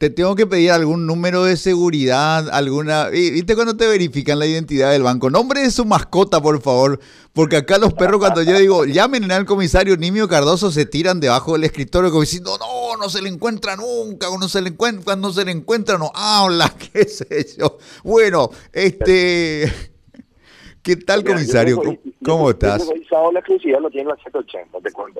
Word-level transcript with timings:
te 0.00 0.08
tengo 0.08 0.34
que 0.34 0.46
pedir 0.46 0.70
algún 0.70 1.04
número 1.04 1.44
de 1.44 1.58
seguridad, 1.58 2.48
alguna... 2.48 3.10
¿Viste 3.10 3.54
cuando 3.54 3.76
te 3.76 3.86
verifican 3.86 4.38
la 4.38 4.46
identidad 4.46 4.92
del 4.92 5.02
banco? 5.02 5.28
Nombre 5.28 5.60
de 5.60 5.70
su 5.70 5.84
mascota, 5.84 6.40
por 6.40 6.62
favor, 6.62 6.98
porque 7.34 7.58
acá 7.58 7.76
los 7.76 7.92
perros 7.92 8.18
cuando 8.18 8.42
yo 8.42 8.58
digo, 8.58 8.84
llamen 8.86 9.30
al 9.30 9.44
comisario 9.44 9.98
Nimio 9.98 10.26
Cardoso, 10.26 10.70
se 10.70 10.86
tiran 10.86 11.20
debajo 11.20 11.52
del 11.52 11.64
escritorio 11.64 12.08
como 12.08 12.22
diciendo, 12.22 12.56
no, 12.58 12.96
no 12.96 13.10
se 13.10 13.20
le 13.20 13.28
encuentra 13.28 13.76
nunca, 13.76 14.28
cuando 14.28 14.48
se 14.48 14.62
le 14.62 14.70
encuentra, 14.70 15.04
cuando 15.04 15.34
se 15.34 15.44
le 15.44 15.52
encuentra 15.52 15.98
no 15.98 16.10
habla, 16.14 16.74
qué 16.92 17.04
sé 17.04 17.46
yo. 17.58 17.76
Bueno, 18.02 18.48
este... 18.72 19.70
¿Qué 20.82 20.96
tal, 20.96 21.22
comisario? 21.24 21.78
¿Cómo, 22.24 22.48
estás? 22.48 22.88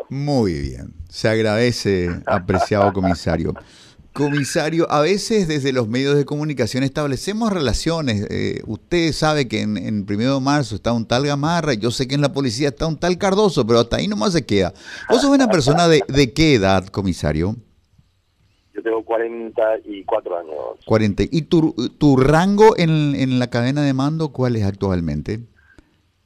Muy 0.08 0.54
bien, 0.54 0.94
se 1.10 1.28
agradece, 1.28 2.08
apreciado 2.24 2.90
comisario. 2.94 3.52
Comisario, 4.12 4.90
a 4.90 5.02
veces 5.02 5.46
desde 5.46 5.72
los 5.72 5.86
medios 5.86 6.16
de 6.16 6.24
comunicación 6.24 6.82
establecemos 6.82 7.52
relaciones. 7.52 8.26
Eh, 8.28 8.60
usted 8.66 9.12
sabe 9.12 9.46
que 9.46 9.60
en, 9.60 9.76
en, 9.76 10.04
primero 10.04 10.34
de 10.34 10.40
marzo 10.40 10.74
está 10.74 10.92
un 10.92 11.06
tal 11.06 11.26
Gamarra, 11.26 11.74
yo 11.74 11.92
sé 11.92 12.08
que 12.08 12.16
en 12.16 12.20
la 12.20 12.32
policía 12.32 12.68
está 12.68 12.88
un 12.88 12.98
tal 12.98 13.18
Cardoso, 13.18 13.64
pero 13.64 13.78
hasta 13.78 13.98
ahí 13.98 14.08
nomás 14.08 14.32
se 14.32 14.44
queda. 14.44 14.72
¿Vos 15.08 15.20
sos 15.20 15.30
una 15.30 15.46
persona 15.48 15.86
de, 15.86 16.02
de 16.08 16.32
qué 16.32 16.54
edad, 16.54 16.88
comisario? 16.88 17.54
Yo 18.74 18.82
tengo 18.82 19.04
44 19.04 20.38
años. 20.38 20.54
40. 20.86 21.22
¿Y 21.30 21.42
tu, 21.42 21.72
tu 21.96 22.16
rango 22.16 22.76
en, 22.76 23.14
en 23.14 23.38
la 23.38 23.48
cadena 23.48 23.82
de 23.82 23.94
mando 23.94 24.32
cuál 24.32 24.56
es 24.56 24.64
actualmente? 24.64 25.38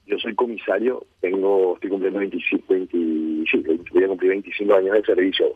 Yo 0.06 0.18
soy 0.18 0.34
comisario, 0.34 1.04
tengo, 1.20 1.74
estoy 1.74 1.90
cumpliendo 1.90 2.18
25, 2.20 2.64
25, 2.66 3.72
voy 3.92 4.04
a 4.04 4.08
cumplir 4.08 4.30
25 4.30 4.74
años 4.74 4.94
de 4.94 5.02
servicio 5.02 5.46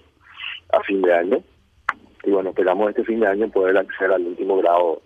a 0.72 0.83
fin 0.83 1.00
de 1.00 1.14
año 1.14 1.42
y 2.28 2.30
bueno, 2.30 2.50
esperamos 2.50 2.91
este 2.91 3.05
fin 3.05 3.20
de 3.20 3.27
año 3.27 3.48
poder 3.48 3.78
acceder 3.78 4.12
al 4.12 4.27
último 4.27 4.59
grado 4.59 5.00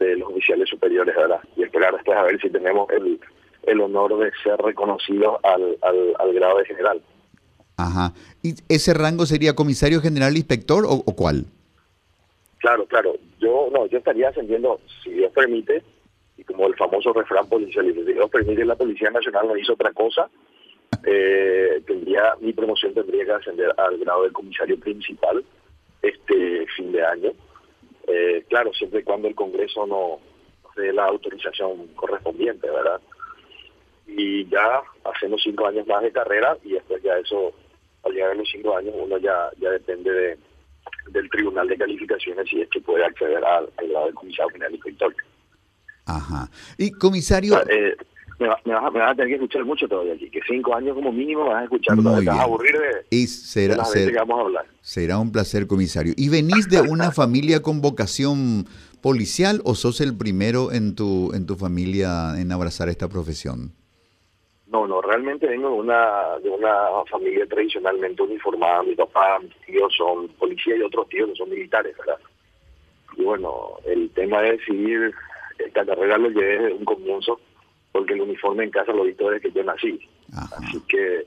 de 0.00 0.16
los 0.16 0.30
oficiales 0.30 0.68
superiores, 0.68 1.14
¿verdad? 1.14 1.40
Y 1.56 1.62
esperar 1.62 1.94
después 1.94 2.18
a 2.18 2.24
ver 2.24 2.40
si 2.40 2.50
tenemos 2.50 2.90
el, 2.90 3.20
el 3.62 3.80
honor 3.80 4.18
de 4.18 4.32
ser 4.42 4.58
reconocidos 4.58 5.36
al, 5.44 5.78
al, 5.82 6.34
grado 6.34 6.58
de 6.58 6.64
general. 6.64 7.00
Ajá. 7.76 8.12
¿Y 8.42 8.54
ese 8.68 8.94
rango 8.94 9.26
sería 9.26 9.54
comisario 9.54 10.00
general 10.00 10.36
inspector 10.36 10.84
o, 10.88 11.02
cuál? 11.14 11.44
Claro, 12.58 12.84
claro. 12.86 13.14
Yo 13.38 13.68
no, 13.72 13.86
yo 13.86 13.98
estaría 13.98 14.30
ascendiendo, 14.30 14.80
si 15.04 15.10
Dios 15.10 15.30
permite, 15.32 15.84
y 16.36 16.42
como 16.42 16.66
el 16.66 16.74
famoso 16.74 17.12
refrán 17.12 17.48
policial, 17.48 17.86
si 17.94 18.12
Dios 18.12 18.28
permite, 18.28 18.64
la 18.64 18.74
Policía 18.74 19.10
Nacional 19.10 19.46
no 19.46 19.56
hizo 19.56 19.74
otra 19.74 19.92
cosa, 19.92 20.28
eh, 21.04 21.80
tendría 21.86 22.34
mi 22.40 22.52
promoción 22.52 22.92
tendría 22.92 23.24
que 23.24 23.32
ascender 23.32 23.72
al 23.76 23.98
grado 23.98 24.24
de 24.24 24.32
comisario 24.32 24.80
principal 24.80 25.44
este 26.08 26.66
fin 26.76 26.92
de 26.92 27.04
año. 27.04 27.32
Eh, 28.06 28.44
claro, 28.48 28.72
siempre 28.72 29.00
y 29.00 29.04
cuando 29.04 29.28
el 29.28 29.34
Congreso 29.34 29.86
no 29.86 30.20
dé 30.76 30.92
la 30.92 31.06
autorización 31.06 31.88
correspondiente, 31.94 32.70
¿verdad? 32.70 33.00
Y 34.06 34.46
ya 34.48 34.82
hacemos 35.04 35.40
cinco 35.42 35.66
años 35.66 35.86
más 35.86 36.02
de 36.02 36.12
carrera 36.12 36.56
y 36.62 36.72
después 36.72 37.02
ya 37.02 37.16
eso, 37.18 37.52
al 38.04 38.12
llegar 38.12 38.30
a 38.30 38.34
los 38.34 38.48
cinco 38.50 38.76
años, 38.76 38.94
uno 38.96 39.18
ya, 39.18 39.50
ya 39.58 39.70
depende 39.70 40.12
de, 40.12 40.38
del 41.08 41.28
Tribunal 41.30 41.66
de 41.66 41.78
Calificaciones 41.78 42.52
y 42.52 42.60
es 42.60 42.68
que 42.68 42.80
puede 42.80 43.04
acceder 43.04 43.44
al, 43.44 43.70
grado 43.88 44.06
de 44.06 44.12
comisario 44.12 44.50
general 44.50 44.74
inspector. 44.74 45.14
Ajá. 46.06 46.48
Y 46.78 46.92
comisario... 46.92 47.60
Eh, 47.68 47.96
me, 48.38 48.48
vas, 48.48 48.60
a 48.64 49.14
tener 49.14 49.28
que 49.28 49.34
escuchar 49.34 49.64
mucho 49.64 49.88
todavía 49.88 50.14
aquí, 50.14 50.28
que 50.30 50.40
cinco 50.46 50.74
años 50.74 50.94
como 50.94 51.10
mínimo 51.10 51.44
me 51.44 51.50
vas 51.50 51.60
a 51.62 51.64
escuchar, 51.64 51.96
Muy 51.96 52.24
te 52.24 52.30
vas 52.30 52.38
a 52.38 52.42
aburrir 52.42 52.72
de, 52.78 53.06
y 53.10 53.26
será, 53.26 53.76
que 53.92 54.12
vamos 54.12 54.38
a 54.38 54.42
hablar. 54.42 54.66
Será 54.80 55.18
un 55.18 55.32
placer, 55.32 55.66
comisario. 55.66 56.12
¿Y 56.16 56.28
venís 56.28 56.68
de 56.68 56.82
una 56.82 57.10
familia 57.12 57.62
con 57.62 57.80
vocación 57.80 58.66
policial 59.00 59.62
o 59.64 59.74
sos 59.74 60.00
el 60.00 60.16
primero 60.16 60.72
en 60.72 60.94
tu, 60.94 61.32
en 61.34 61.46
tu 61.46 61.56
familia 61.56 62.38
en 62.38 62.52
abrazar 62.52 62.88
esta 62.88 63.08
profesión? 63.08 63.72
No, 64.66 64.86
no, 64.86 65.00
realmente 65.00 65.46
vengo 65.46 65.70
de 65.70 65.76
una, 65.76 66.38
de 66.42 66.50
una 66.50 67.04
familia 67.08 67.46
tradicionalmente 67.46 68.22
uniformada. 68.22 68.82
Mi 68.82 68.94
papá, 68.94 69.38
mis 69.40 69.54
tíos 69.64 69.94
son 69.96 70.28
policías 70.28 70.78
y 70.78 70.82
otros 70.82 71.08
tíos 71.08 71.30
que 71.30 71.36
son 71.36 71.48
militares, 71.48 71.96
¿verdad? 71.96 72.18
Y 73.16 73.22
bueno, 73.22 73.78
el 73.86 74.10
tema 74.10 74.42
de 74.42 74.52
decidir 74.52 75.14
esta 75.58 75.86
carrera 75.86 76.18
lo 76.18 76.28
llevé 76.28 76.58
desde 76.58 76.74
un 76.74 76.84
comienzo 76.84 77.40
uniforme 78.26 78.64
en 78.64 78.70
casa 78.70 78.92
lo 78.92 79.04
desde 79.04 79.40
que 79.40 79.52
yo 79.52 79.64
nací. 79.64 79.98
Así 80.34 80.80
que 80.88 81.26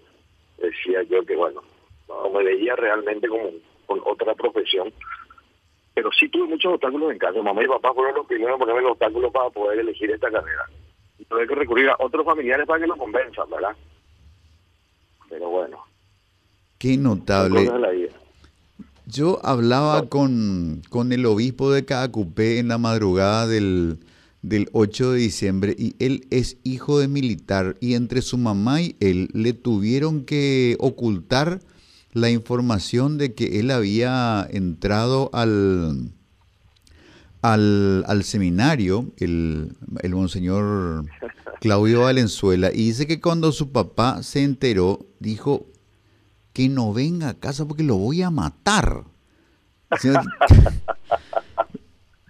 decía 0.58 1.04
yo 1.04 1.26
que, 1.26 1.36
bueno, 1.36 1.62
no 2.08 2.30
me 2.30 2.44
veía 2.44 2.76
realmente 2.76 3.28
como 3.28 3.50
con 3.86 4.02
otra 4.06 4.36
profesión. 4.36 4.94
Pero 5.94 6.12
sí 6.12 6.30
tuve 6.30 6.48
muchos 6.48 6.74
obstáculos 6.74 7.12
en 7.12 7.18
casa. 7.18 7.42
Mamá 7.42 7.64
y 7.64 7.68
papá 7.68 7.94
fueron 7.94 8.16
los 8.16 8.28
primeros 8.28 8.54
en 8.54 8.60
ponerme 8.60 8.82
los 8.82 8.92
obstáculos 8.92 9.32
para 9.32 9.50
poder 9.50 9.80
elegir 9.80 10.12
esta 10.12 10.30
carrera. 10.30 10.66
Y 11.18 11.26
tuve 11.26 11.48
que 11.48 11.56
recurrir 11.56 11.90
a 11.90 11.96
otros 12.00 12.26
familiares 12.26 12.66
para 12.68 12.80
que 12.80 12.88
lo 12.88 12.96
convenzan, 12.96 13.50
¿verdad? 13.50 13.76
Pero 15.30 15.50
bueno. 15.50 15.84
Qué 16.78 16.98
notable. 16.98 17.70
Yo 19.06 19.40
hablaba 19.44 20.08
con, 20.08 20.82
con 20.90 21.12
el 21.12 21.26
obispo 21.26 21.72
de 21.72 21.84
Caacupé 21.84 22.60
en 22.60 22.68
la 22.68 22.78
madrugada 22.78 23.48
del 23.48 23.98
del 24.42 24.70
8 24.72 25.12
de 25.12 25.20
diciembre 25.20 25.76
y 25.78 25.96
él 26.00 26.28
es 26.30 26.58
hijo 26.64 27.00
de 27.00 27.08
militar 27.08 27.76
y 27.82 27.96
entre 27.96 28.22
su 28.22 28.38
mamá 28.38 28.82
y 28.82 28.96
él 29.00 29.30
le 29.34 29.54
tuvieron 29.54 30.24
que 30.24 30.78
ocultar 30.80 31.60
la 32.14 32.30
información 32.30 33.18
de 33.18 33.34
que 33.34 33.60
él 33.60 33.70
había 33.70 34.48
entrado 34.50 35.30
al, 35.34 36.12
al, 37.42 38.24
seminario, 38.24 39.12
el, 39.18 39.76
el 40.02 40.16
monseñor 40.16 41.06
Claudio 41.62 42.02
Valenzuela, 42.04 42.72
y 42.74 42.86
dice 42.86 43.06
que 43.08 43.22
cuando 43.22 43.52
su 43.52 43.72
papá 43.72 44.24
se 44.24 44.44
enteró, 44.44 45.06
dijo 45.20 45.68
que 46.54 46.68
no 46.70 46.94
venga 46.94 47.30
a 47.30 47.34
casa 47.36 47.66
porque 47.66 47.84
lo 47.84 47.98
voy 47.98 48.22
a 48.22 48.32
matar. 48.32 49.04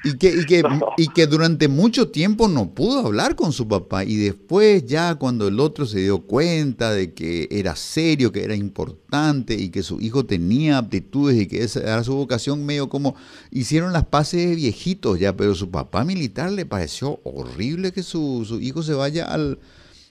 Y 0.04 0.18
que, 0.18 0.34
y, 0.34 0.46
que, 0.46 0.64
y 0.98 1.08
que 1.10 1.28
durante 1.28 1.68
mucho 1.68 2.08
tiempo 2.08 2.48
no 2.48 2.74
pudo 2.74 3.06
hablar 3.06 3.36
con 3.36 3.52
su 3.52 3.68
papá 3.68 4.06
y 4.06 4.16
después 4.16 4.86
ya 4.86 5.16
cuando 5.16 5.50
el 5.50 5.60
otro 5.60 5.86
se 5.86 6.00
dio 6.00 6.22
cuenta 6.22 6.94
de 6.94 7.14
que 7.14 7.50
era 7.52 7.76
serio, 7.76 8.32
que 8.32 8.44
era 8.44 8.56
importante 8.56 9.56
y 9.56 9.70
que 9.70 9.84
su 9.84 10.00
hijo 10.00 10.26
tenía 10.26 10.78
aptitudes 10.78 11.42
y 11.42 11.48
que 11.48 11.64
esa 11.64 11.82
era 11.82 12.04
su 12.06 12.16
vocación, 12.16 12.66
medio 12.66 12.88
como 12.88 13.16
hicieron 13.52 13.92
las 13.92 14.06
paces 14.06 14.48
de 14.48 14.56
viejitos 14.56 15.20
ya, 15.20 15.36
pero 15.36 15.54
su 15.54 15.70
papá 15.70 16.06
militar 16.06 16.50
le 16.52 16.66
pareció 16.66 17.20
horrible 17.26 17.92
que 17.92 18.04
su, 18.04 18.46
su 18.48 18.62
hijo 18.62 18.84
se 18.84 18.94
vaya 18.94 19.26
al, 19.26 19.60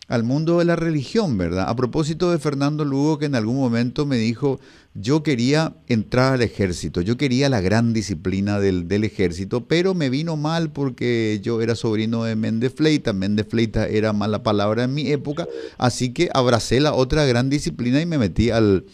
al 0.09 0.25
mundo 0.25 0.59
de 0.59 0.65
la 0.65 0.75
religión, 0.75 1.37
¿verdad? 1.37 1.69
A 1.69 1.77
propósito 1.77 2.31
de 2.31 2.39
Fernando 2.39 2.85
Lugo, 2.85 3.19
que 3.19 3.27
en 3.27 3.35
algún 3.35 3.57
momento 3.57 4.07
me 4.07 4.17
dijo, 4.17 4.59
yo 4.95 5.23
quería 5.23 5.77
entrar 5.87 6.33
al 6.33 6.43
ejército, 6.43 7.03
yo 7.03 7.19
quería 7.19 7.51
la 7.51 7.61
gran 7.61 7.93
disciplina 7.93 8.59
del, 8.59 8.89
del 8.89 9.05
ejército, 9.05 9.67
pero 9.69 9.95
me 9.95 10.09
vino 10.09 10.37
mal 10.37 10.73
porque 10.73 11.41
yo 11.43 11.61
era 11.61 11.75
sobrino 11.75 12.25
de 12.25 12.37
Méndez 12.37 12.73
Fleita, 12.75 13.13
Méndez 13.13 13.47
Fleita 13.51 13.87
era 13.87 14.15
mala 14.15 14.43
palabra 14.43 14.85
en 14.85 14.95
mi 14.95 15.13
época, 15.13 15.47
así 15.77 16.15
que 16.15 16.31
abracé 16.33 16.81
la 16.81 16.95
otra 16.95 17.27
gran 17.27 17.51
disciplina 17.51 18.01
y 18.01 18.07
me 18.07 18.17
metí 18.17 18.49
al, 18.49 18.87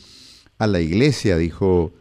a 0.59 0.67
la 0.67 0.81
iglesia, 0.81 1.37
dijo, 1.37 1.93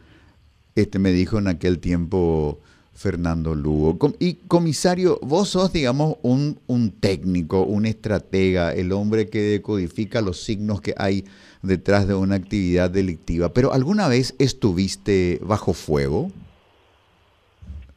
este 0.74 0.98
me 0.98 1.12
dijo 1.12 1.38
en 1.38 1.46
aquel 1.46 1.78
tiempo 1.78 2.58
Fernando 2.94 3.54
Lugo. 3.54 3.98
Y 4.18 4.34
comisario, 4.48 5.18
vos 5.20 5.50
sos, 5.50 5.72
digamos, 5.72 6.16
un, 6.22 6.58
un 6.66 7.00
técnico, 7.00 7.62
un 7.62 7.86
estratega, 7.86 8.72
el 8.72 8.92
hombre 8.92 9.28
que 9.28 9.40
decodifica 9.40 10.20
los 10.20 10.40
signos 10.40 10.80
que 10.80 10.94
hay 10.96 11.24
detrás 11.62 12.06
de 12.06 12.14
una 12.14 12.36
actividad 12.36 12.90
delictiva. 12.90 13.52
Pero 13.52 13.72
¿alguna 13.72 14.08
vez 14.08 14.34
estuviste 14.38 15.38
bajo 15.42 15.72
fuego? 15.72 16.30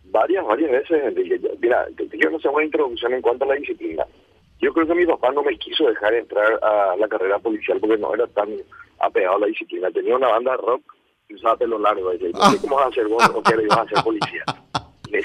Varias, 0.05 0.45
varias 0.45 0.71
veces, 0.71 1.13
Mira, 1.61 1.85
yo 2.13 2.29
no 2.31 2.39
sé 2.39 2.49
una 2.49 2.65
introducción 2.65 3.13
en 3.13 3.21
cuanto 3.21 3.45
a 3.45 3.49
la 3.49 3.55
disciplina. 3.55 4.05
Yo 4.59 4.73
creo 4.73 4.87
que 4.87 4.95
mi 4.95 5.05
papá 5.05 5.31
no 5.31 5.43
me 5.43 5.57
quiso 5.57 5.87
dejar 5.87 6.15
entrar 6.15 6.59
a 6.63 6.95
la 6.97 7.07
carrera 7.07 7.37
policial 7.37 7.79
porque 7.79 7.97
no 7.97 8.13
era 8.13 8.25
tan 8.27 8.49
apegado 8.99 9.35
a 9.35 9.39
la 9.41 9.47
disciplina. 9.47 9.91
Tenía 9.91 10.15
una 10.15 10.29
banda 10.29 10.51
de 10.51 10.57
rock 10.57 10.81
y 11.29 11.35
usaba 11.35 11.57
pelo 11.57 11.77
largo. 11.77 12.11
Y 12.13 12.17
decía, 12.17 12.31
¿cómo 12.61 12.77
vas 12.77 12.87
a 12.87 12.91
ser 12.91 13.07
vos 13.07 13.23
o 13.35 13.43
qué 13.43 13.53
ibas 13.61 13.77
a 13.77 13.87
ser 13.87 14.03
policía? 14.03 14.43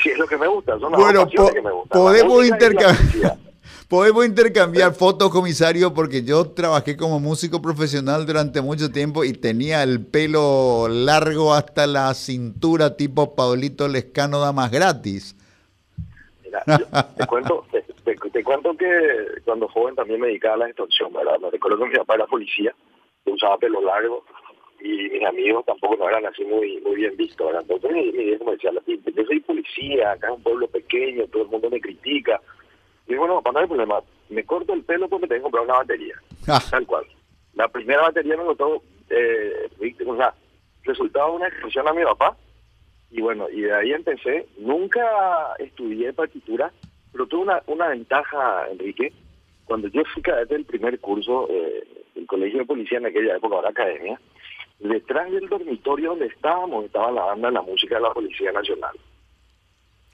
Sí, 0.02 0.10
es 0.10 0.18
lo 0.18 0.26
que 0.26 0.36
me 0.36 0.46
gusta, 0.46 0.78
son 0.78 0.92
las 0.92 1.00
bueno, 1.00 1.26
que 1.28 1.60
me 1.60 1.70
gustan. 1.70 2.00
Podemos 2.00 2.46
intercambiar. 2.46 3.36
Podemos 3.92 4.24
intercambiar 4.24 4.94
fotos, 4.94 5.30
comisario, 5.30 5.92
porque 5.92 6.24
yo 6.24 6.50
trabajé 6.50 6.96
como 6.96 7.20
músico 7.20 7.60
profesional 7.60 8.24
durante 8.24 8.62
mucho 8.62 8.90
tiempo 8.90 9.22
y 9.22 9.34
tenía 9.34 9.82
el 9.82 10.06
pelo 10.06 10.88
largo 10.88 11.52
hasta 11.52 11.86
la 11.86 12.14
cintura, 12.14 12.96
tipo 12.96 13.34
Paulito 13.34 13.88
Lescano 13.88 14.40
Damas 14.40 14.70
Gratis. 14.70 15.36
Mira, 16.42 16.64
te, 17.18 17.26
cuento, 17.26 17.66
te, 18.32 18.42
cuento 18.42 18.74
que 18.78 18.88
cuando 19.44 19.68
joven 19.68 19.94
también 19.94 20.22
me 20.22 20.28
dedicaba 20.28 20.54
a 20.54 20.58
la 20.58 20.68
extorsión, 20.68 21.12
¿verdad? 21.12 21.38
Me 21.40 21.50
recuerdo 21.50 21.76
que 21.80 21.90
mi 21.90 21.96
papá 21.96 22.14
era 22.14 22.26
policía, 22.26 22.74
usaba 23.26 23.58
pelo 23.58 23.82
largo, 23.82 24.24
y 24.82 25.10
mis 25.10 25.24
amigos 25.24 25.64
tampoco 25.64 25.96
no 25.96 26.08
eran 26.08 26.26
así 26.26 26.44
muy 26.44 26.80
muy 26.80 26.96
bien 26.96 27.16
vistos, 27.16 27.46
¿verdad? 27.46 27.62
Entonces 27.62 27.92
mi, 27.92 28.12
me 28.12 28.52
decía, 28.52 28.70
yo 29.14 29.24
soy 29.24 29.40
batería, 29.40 30.12
acá 30.12 30.28
es 30.28 30.34
un 30.34 30.42
pueblo 30.42 30.66
pequeño, 30.68 31.26
todo 31.28 31.42
el 31.42 31.48
mundo 31.48 31.70
me 31.70 31.80
critica. 31.80 32.40
Y 33.06 33.14
bueno, 33.14 33.36
papá, 33.36 33.52
no 33.52 33.58
hay 33.60 33.66
problema, 33.66 34.00
me 34.28 34.44
corto 34.44 34.72
el 34.72 34.84
pelo 34.84 35.08
porque 35.08 35.26
tengo 35.26 35.40
que 35.40 35.42
comprar 35.42 35.64
una 35.64 35.78
batería. 35.78 36.14
Ah. 36.48 36.62
Tal 36.70 36.86
cual. 36.86 37.04
La 37.54 37.68
primera 37.68 38.02
batería 38.02 38.36
me 38.36 38.44
costó, 38.44 38.82
eh, 39.10 39.68
o 40.06 40.16
sea, 40.16 40.34
resultado 40.84 41.30
de 41.30 41.36
una 41.36 41.48
expresión 41.48 41.86
a 41.88 41.92
mi 41.92 42.02
papá. 42.02 42.36
Y 43.10 43.20
bueno, 43.20 43.48
y 43.50 43.60
de 43.62 43.74
ahí 43.74 43.92
empecé. 43.92 44.46
Nunca 44.58 45.04
estudié 45.58 46.12
partitura, 46.14 46.72
pero 47.12 47.26
tuve 47.26 47.42
una, 47.42 47.62
una 47.66 47.88
ventaja, 47.88 48.66
Enrique. 48.70 49.12
Cuando 49.66 49.88
yo 49.88 50.02
fui 50.12 50.22
cadete 50.22 50.54
del 50.54 50.64
primer 50.64 50.98
curso 50.98 51.46
eh, 51.50 51.84
del 52.14 52.26
Colegio 52.26 52.60
de 52.60 52.64
Policía 52.64 52.98
en 52.98 53.06
aquella 53.06 53.36
época, 53.36 53.56
ahora 53.56 53.68
academia, 53.68 54.18
detrás 54.82 55.30
del 55.30 55.48
dormitorio 55.48 56.10
donde 56.10 56.26
estábamos 56.26 56.84
estaba 56.84 57.12
la 57.12 57.24
banda 57.24 57.48
de 57.48 57.54
la 57.54 57.62
música 57.62 57.96
de 57.96 58.02
la 58.02 58.12
Policía 58.12 58.52
Nacional. 58.52 58.96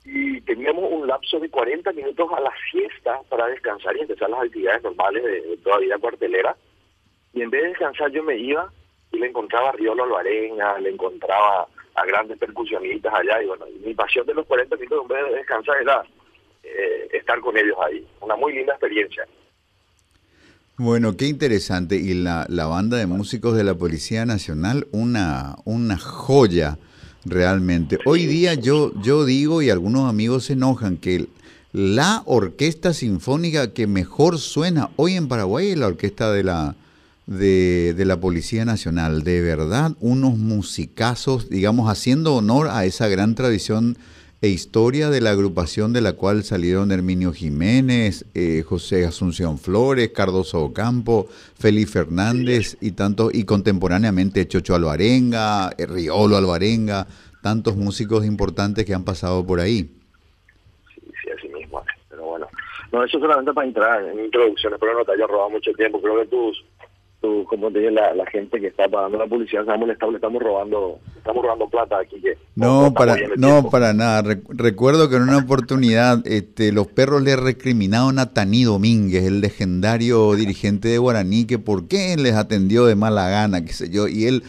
Y 0.05 0.41
teníamos 0.41 0.85
un 0.91 1.07
lapso 1.07 1.39
de 1.39 1.49
40 1.49 1.91
minutos 1.93 2.29
a 2.35 2.39
la 2.39 2.51
siesta 2.71 3.19
para 3.29 3.47
descansar 3.47 3.95
y 3.97 4.01
empezar 4.01 4.29
las 4.29 4.41
actividades 4.41 4.83
normales 4.83 5.23
de, 5.23 5.41
de 5.41 5.57
toda 5.57 5.79
vida 5.79 5.97
cuartelera. 5.97 6.55
Y 7.33 7.41
en 7.41 7.49
vez 7.49 7.63
de 7.63 7.69
descansar 7.69 8.11
yo 8.11 8.23
me 8.23 8.37
iba 8.37 8.71
y 9.11 9.19
le 9.19 9.27
encontraba 9.27 9.69
a 9.69 9.73
Riolo 9.73 10.03
Alvarenga, 10.03 10.79
le 10.79 10.89
encontraba 10.89 11.67
a 11.95 12.05
grandes 12.05 12.37
percusionistas 12.37 13.13
allá 13.13 13.41
y 13.43 13.47
bueno, 13.47 13.65
mi 13.83 13.93
pasión 13.93 14.25
de 14.25 14.33
los 14.33 14.45
40 14.45 14.75
minutos 14.77 15.01
en 15.01 15.07
vez 15.07 15.25
de 15.25 15.35
descansar 15.37 15.81
era 15.81 16.03
eh, 16.63 17.09
estar 17.11 17.39
con 17.39 17.57
ellos 17.57 17.77
ahí. 17.81 18.05
Una 18.21 18.35
muy 18.35 18.53
linda 18.53 18.73
experiencia. 18.73 19.27
Bueno, 20.79 21.17
qué 21.17 21.27
interesante. 21.27 21.97
Y 21.97 22.13
la, 22.13 22.45
la 22.47 22.65
banda 22.65 22.95
de 22.95 23.05
músicos 23.05 23.57
de 23.57 23.65
la 23.65 23.75
Policía 23.75 24.25
Nacional, 24.25 24.87
una, 24.93 25.57
una 25.65 25.97
joya 25.97 26.79
realmente. 27.25 27.99
Hoy 28.05 28.25
día 28.27 28.53
yo, 28.53 28.93
yo 29.01 29.25
digo, 29.25 29.61
y 29.61 29.69
algunos 29.69 30.09
amigos 30.09 30.45
se 30.45 30.53
enojan, 30.53 30.95
que 30.95 31.27
la 31.73 32.23
orquesta 32.25 32.93
sinfónica 32.93 33.73
que 33.73 33.87
mejor 33.87 34.37
suena 34.39 34.89
hoy 34.95 35.15
en 35.15 35.27
Paraguay 35.27 35.71
es 35.71 35.77
la 35.77 35.87
orquesta 35.87 36.31
de 36.31 36.45
la, 36.45 36.77
de, 37.27 37.93
de, 37.93 38.05
la 38.05 38.21
Policía 38.21 38.63
Nacional. 38.63 39.25
De 39.25 39.41
verdad, 39.41 39.97
unos 39.99 40.37
musicazos, 40.37 41.49
digamos, 41.49 41.91
haciendo 41.91 42.35
honor 42.35 42.69
a 42.69 42.85
esa 42.85 43.09
gran 43.09 43.35
tradición 43.35 43.97
e 44.41 44.47
historia 44.47 45.09
de 45.09 45.19
la 45.19 45.31
agrupación 45.31 45.91
de 45.91 45.99
la 45.99 46.13
cual 46.13 46.43
salieron 46.43 46.91
Herminio 46.91 47.33
Jiménez, 47.33 48.25
eh, 48.33 48.63
José 48.65 49.05
Asunción 49.05 49.57
Flores, 49.57 50.09
Cardoso 50.09 50.61
Ocampo, 50.63 51.27
Félix 51.57 51.91
Fernández 51.91 52.77
y 52.79 52.91
tantos, 52.91 53.33
y 53.33 53.43
contemporáneamente 53.43 54.47
Chocho 54.47 54.75
Alvarenga, 54.75 55.71
eh, 55.77 55.85
Riolo 55.85 56.37
Alvarenga, 56.37 57.05
tantos 57.41 57.75
músicos 57.75 58.25
importantes 58.25 58.85
que 58.85 58.93
han 58.93 59.03
pasado 59.03 59.45
por 59.45 59.59
ahí. 59.59 59.89
Sí, 60.95 61.01
sí, 61.21 61.29
así 61.37 61.49
mismo. 61.49 61.83
Pero 62.09 62.23
bueno, 62.23 62.47
no, 62.93 63.03
eso 63.03 63.19
solamente 63.19 63.51
para 63.51 63.67
entrar 63.67 64.05
en 64.05 64.23
introducciones, 64.23 64.79
pero 64.79 64.93
no 64.97 65.03
te 65.03 65.11
haya 65.11 65.27
robado 65.27 65.49
mucho 65.49 65.73
tiempo. 65.73 66.01
Creo 66.01 66.21
que 66.21 66.27
tus 66.27 66.63
como 67.21 67.71
te 67.71 67.79
dije, 67.79 67.91
la, 67.91 68.25
gente 68.31 68.59
que 68.59 68.67
está 68.67 68.87
pagando 68.87 69.17
la 69.17 69.27
publicidad 69.27 69.65
se 69.65 69.71
ha 69.71 69.77
molestado, 69.77 70.11
le 70.11 70.17
estamos 70.17 70.41
robando, 70.41 70.99
estamos 71.17 71.43
robando 71.43 71.67
plata 71.67 71.99
aquí. 71.99 72.21
Que 72.21 72.37
no, 72.55 72.93
para, 72.93 73.15
no 73.35 73.69
para 73.69 73.93
nada. 73.93 74.35
recuerdo 74.49 75.09
que 75.09 75.17
en 75.17 75.23
una 75.23 75.39
oportunidad 75.39 76.25
este, 76.25 76.71
los 76.71 76.87
perros 76.87 77.21
le 77.21 77.35
recriminaron 77.35 78.19
a 78.19 78.33
Tani 78.33 78.63
Domínguez, 78.63 79.25
el 79.25 79.41
legendario 79.41 80.33
dirigente 80.35 80.87
de 80.87 80.97
Guaraní, 80.97 81.45
que 81.45 81.59
por 81.59 81.87
qué 81.87 82.15
les 82.17 82.35
atendió 82.35 82.85
de 82.85 82.95
mala 82.95 83.29
gana, 83.29 83.65
qué 83.65 83.73
sé 83.73 83.89
yo, 83.89 84.07
y 84.07 84.25
él 84.25 84.43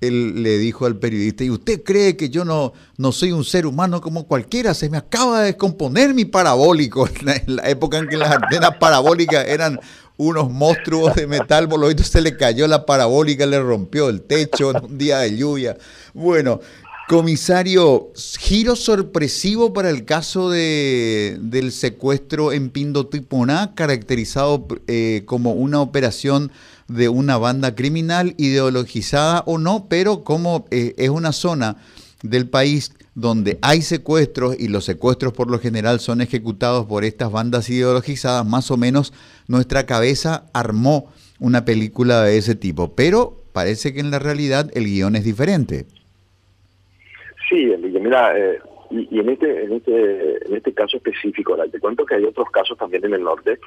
él 0.00 0.42
le 0.42 0.58
dijo 0.58 0.86
al 0.86 0.96
periodista, 0.96 1.44
¿y 1.44 1.50
usted 1.50 1.82
cree 1.82 2.16
que 2.16 2.30
yo 2.30 2.44
no, 2.44 2.72
no 2.96 3.10
soy 3.10 3.32
un 3.32 3.44
ser 3.44 3.66
humano 3.66 4.00
como 4.00 4.26
cualquiera? 4.26 4.74
Se 4.74 4.88
me 4.88 4.96
acaba 4.96 5.40
de 5.40 5.46
descomponer 5.46 6.14
mi 6.14 6.24
parabólico. 6.24 7.08
En 7.28 7.56
la, 7.56 7.68
época 7.68 7.98
en 7.98 8.08
que 8.08 8.16
las 8.16 8.30
antenas 8.30 8.76
parabólicas 8.78 9.46
eran 9.46 9.80
unos 10.18 10.50
monstruos 10.50 11.14
de 11.14 11.26
metal, 11.26 11.68
por 11.68 11.80
lo 11.80 11.86
visto 11.86 12.02
se 12.02 12.20
le 12.20 12.36
cayó 12.36 12.66
la 12.66 12.84
parabólica, 12.84 13.46
le 13.46 13.60
rompió 13.60 14.10
el 14.10 14.20
techo 14.20 14.72
en 14.72 14.84
un 14.84 14.98
día 14.98 15.20
de 15.20 15.36
lluvia. 15.36 15.78
Bueno, 16.12 16.60
comisario, 17.08 18.12
giro 18.38 18.76
sorpresivo 18.76 19.72
para 19.72 19.90
el 19.90 20.04
caso 20.04 20.50
de, 20.50 21.38
del 21.40 21.72
secuestro 21.72 22.52
en 22.52 22.68
Pindotiponá, 22.68 23.74
caracterizado 23.74 24.66
eh, 24.88 25.22
como 25.24 25.52
una 25.52 25.80
operación 25.80 26.50
de 26.88 27.08
una 27.08 27.38
banda 27.38 27.74
criminal 27.74 28.34
ideologizada 28.38 29.44
o 29.46 29.56
no, 29.56 29.86
pero 29.88 30.24
como 30.24 30.66
eh, 30.70 30.94
es 30.98 31.10
una 31.10 31.32
zona 31.32 31.76
del 32.22 32.48
país 32.48 32.92
donde 33.18 33.58
hay 33.62 33.82
secuestros 33.82 34.58
y 34.60 34.68
los 34.68 34.84
secuestros 34.84 35.32
por 35.32 35.50
lo 35.50 35.58
general 35.58 35.98
son 35.98 36.20
ejecutados 36.20 36.86
por 36.86 37.04
estas 37.04 37.32
bandas 37.32 37.68
ideologizadas, 37.68 38.46
más 38.46 38.70
o 38.70 38.76
menos 38.76 39.12
nuestra 39.48 39.86
cabeza 39.86 40.44
armó 40.54 41.12
una 41.40 41.64
película 41.64 42.22
de 42.22 42.38
ese 42.38 42.54
tipo, 42.54 42.94
pero 42.94 43.42
parece 43.52 43.92
que 43.92 43.98
en 43.98 44.12
la 44.12 44.20
realidad 44.20 44.70
el 44.72 44.84
guion 44.84 45.16
es 45.16 45.24
diferente. 45.24 45.86
Sí, 47.48 47.74
mira, 48.00 48.38
eh, 48.38 48.60
y, 48.90 49.18
en 49.18 49.28
este 49.30 49.64
en 49.64 49.72
este 49.72 50.46
en 50.46 50.56
este 50.56 50.72
caso 50.72 50.98
específico, 50.98 51.56
te 51.72 51.80
cuento 51.80 52.06
que 52.06 52.14
hay 52.14 52.24
otros 52.24 52.48
casos 52.50 52.78
también 52.78 53.04
en 53.04 53.14
el 53.14 53.24
norte 53.24 53.58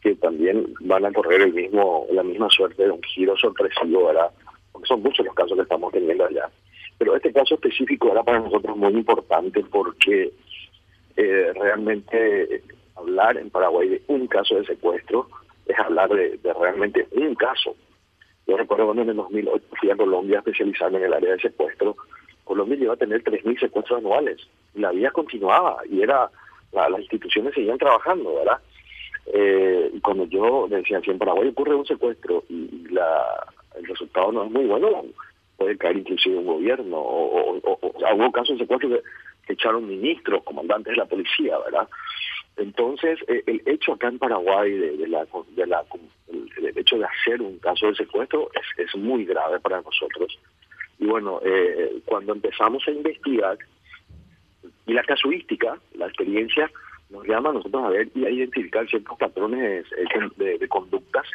que 0.00 0.16
también 0.16 0.66
van 0.80 1.04
a 1.04 1.12
correr 1.12 1.42
el 1.42 1.54
mismo 1.54 2.06
la 2.10 2.24
misma 2.24 2.48
suerte 2.50 2.82
de 2.82 2.90
un 2.90 3.02
giro 3.02 3.36
sorpresivo, 3.36 4.06
¿verdad? 4.06 4.30
Porque 4.72 4.88
son 4.88 5.00
muchos 5.00 5.24
los 5.24 5.34
casos 5.34 5.56
que 5.56 5.62
estamos 5.62 5.92
teniendo 5.92 6.24
allá. 6.24 6.50
Pero 6.98 7.16
este 7.16 7.32
caso 7.32 7.54
específico 7.54 8.10
era 8.10 8.22
para 8.22 8.40
nosotros 8.40 8.76
muy 8.76 8.92
importante 8.92 9.62
porque 9.70 10.32
eh, 11.16 11.52
realmente 11.54 12.62
hablar 12.96 13.36
en 13.36 13.50
Paraguay 13.50 13.88
de 13.88 14.02
un 14.08 14.26
caso 14.26 14.56
de 14.56 14.64
secuestro 14.64 15.28
es 15.66 15.78
hablar 15.78 16.10
de, 16.10 16.38
realmente 16.58 17.06
un 17.12 17.34
caso. 17.34 17.74
Yo 18.46 18.56
recuerdo 18.56 18.84
cuando 18.84 19.02
en 19.02 19.10
el 19.10 19.16
2008 19.16 19.64
fui 19.80 19.90
a 19.90 19.96
Colombia 19.96 20.38
especializando 20.38 20.98
en 20.98 21.04
el 21.04 21.12
área 21.12 21.32
de 21.32 21.40
secuestro. 21.40 21.96
Colombia 22.44 22.78
iba 22.78 22.94
a 22.94 22.96
tener 22.96 23.24
3.000 23.24 23.58
secuestros 23.58 23.98
anuales. 23.98 24.40
La 24.74 24.92
vida 24.92 25.10
continuaba 25.10 25.78
y 25.90 26.02
era 26.02 26.30
las 26.72 27.00
instituciones 27.00 27.54
seguían 27.54 27.78
trabajando, 27.78 28.34
¿verdad? 28.34 28.58
Eh, 29.32 29.90
y 29.94 30.00
cuando 30.00 30.26
yo 30.26 30.68
decía, 30.68 31.00
si 31.00 31.10
en 31.10 31.18
Paraguay 31.18 31.48
ocurre 31.48 31.74
un 31.74 31.86
secuestro 31.86 32.44
y 32.48 32.86
la, 32.90 33.24
el 33.76 33.86
resultado 33.86 34.30
no 34.30 34.44
es 34.44 34.50
muy 34.50 34.66
bueno, 34.66 35.04
puede 35.56 35.76
caer 35.76 35.96
inclusive 35.98 36.36
un 36.36 36.46
gobierno, 36.46 36.96
o, 36.98 37.56
hubo 37.56 38.32
casos 38.32 38.58
de 38.58 38.64
secuestro 38.64 38.88
que, 38.90 39.02
echaron 39.48 39.86
ministros, 39.86 40.42
comandantes 40.42 40.90
de 40.90 40.96
la 40.96 41.04
policía, 41.04 41.56
¿verdad? 41.58 41.88
Entonces, 42.56 43.20
eh, 43.28 43.44
el 43.46 43.62
hecho 43.64 43.92
acá 43.92 44.08
en 44.08 44.18
Paraguay 44.18 44.72
de, 44.72 45.06
la, 45.06 45.24
de 45.54 45.66
la 45.66 45.84
el, 46.28 46.76
hecho 46.76 46.98
de 46.98 47.04
hacer 47.04 47.40
un 47.40 47.58
caso 47.60 47.86
de 47.86 47.94
secuestro 47.94 48.50
es, 48.54 48.86
es 48.86 48.96
muy 48.96 49.24
grave 49.24 49.60
para 49.60 49.82
nosotros. 49.82 50.36
Y 50.98 51.06
bueno, 51.06 51.40
eh, 51.44 52.00
cuando 52.06 52.32
empezamos 52.32 52.82
a 52.88 52.90
investigar, 52.90 53.58
y 54.86 54.92
la 54.92 55.04
casuística, 55.04 55.78
la 55.94 56.06
experiencia, 56.06 56.70
nos 57.10 57.26
llama 57.26 57.50
a 57.50 57.54
nosotros 57.54 57.84
a 57.84 57.90
ver 57.90 58.08
y 58.14 58.24
a 58.24 58.30
identificar 58.30 58.88
ciertos 58.88 59.16
patrones 59.18 59.84
de, 60.36 60.58
de, 60.58 60.68
conductas, 60.68 61.26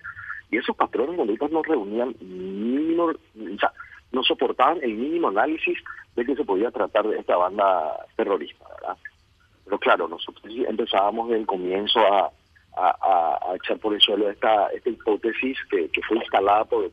y 0.49 0.57
esos 0.57 0.75
patrones 0.75 1.11
de 1.11 1.17
conductas 1.17 1.51
nos 1.51 1.65
reunían 1.65 2.15
mínimo, 2.19 3.05
o 3.05 3.59
no 4.11 4.23
soportaban 4.23 4.79
el 4.81 4.93
mínimo 4.93 5.29
análisis 5.29 5.77
de 6.15 6.25
que 6.25 6.35
se 6.35 6.43
podía 6.43 6.71
tratar 6.71 7.07
de 7.07 7.17
esta 7.17 7.37
banda 7.37 8.05
terrorista, 8.15 8.65
¿verdad? 8.75 8.97
Pero 9.65 9.79
claro, 9.79 10.07
nosotros 10.07 10.53
empezábamos 10.67 11.29
desde 11.29 11.41
el 11.41 11.47
comienzo 11.47 11.99
a, 11.99 12.31
a, 12.75 13.55
echar 13.55 13.77
por 13.79 13.93
el 13.93 14.01
suelo 14.01 14.29
esta, 14.29 14.67
esta 14.67 14.89
hipótesis 14.89 15.57
que, 15.69 15.89
que 15.89 16.01
fue 16.01 16.17
instalada 16.17 16.65
por, 16.65 16.91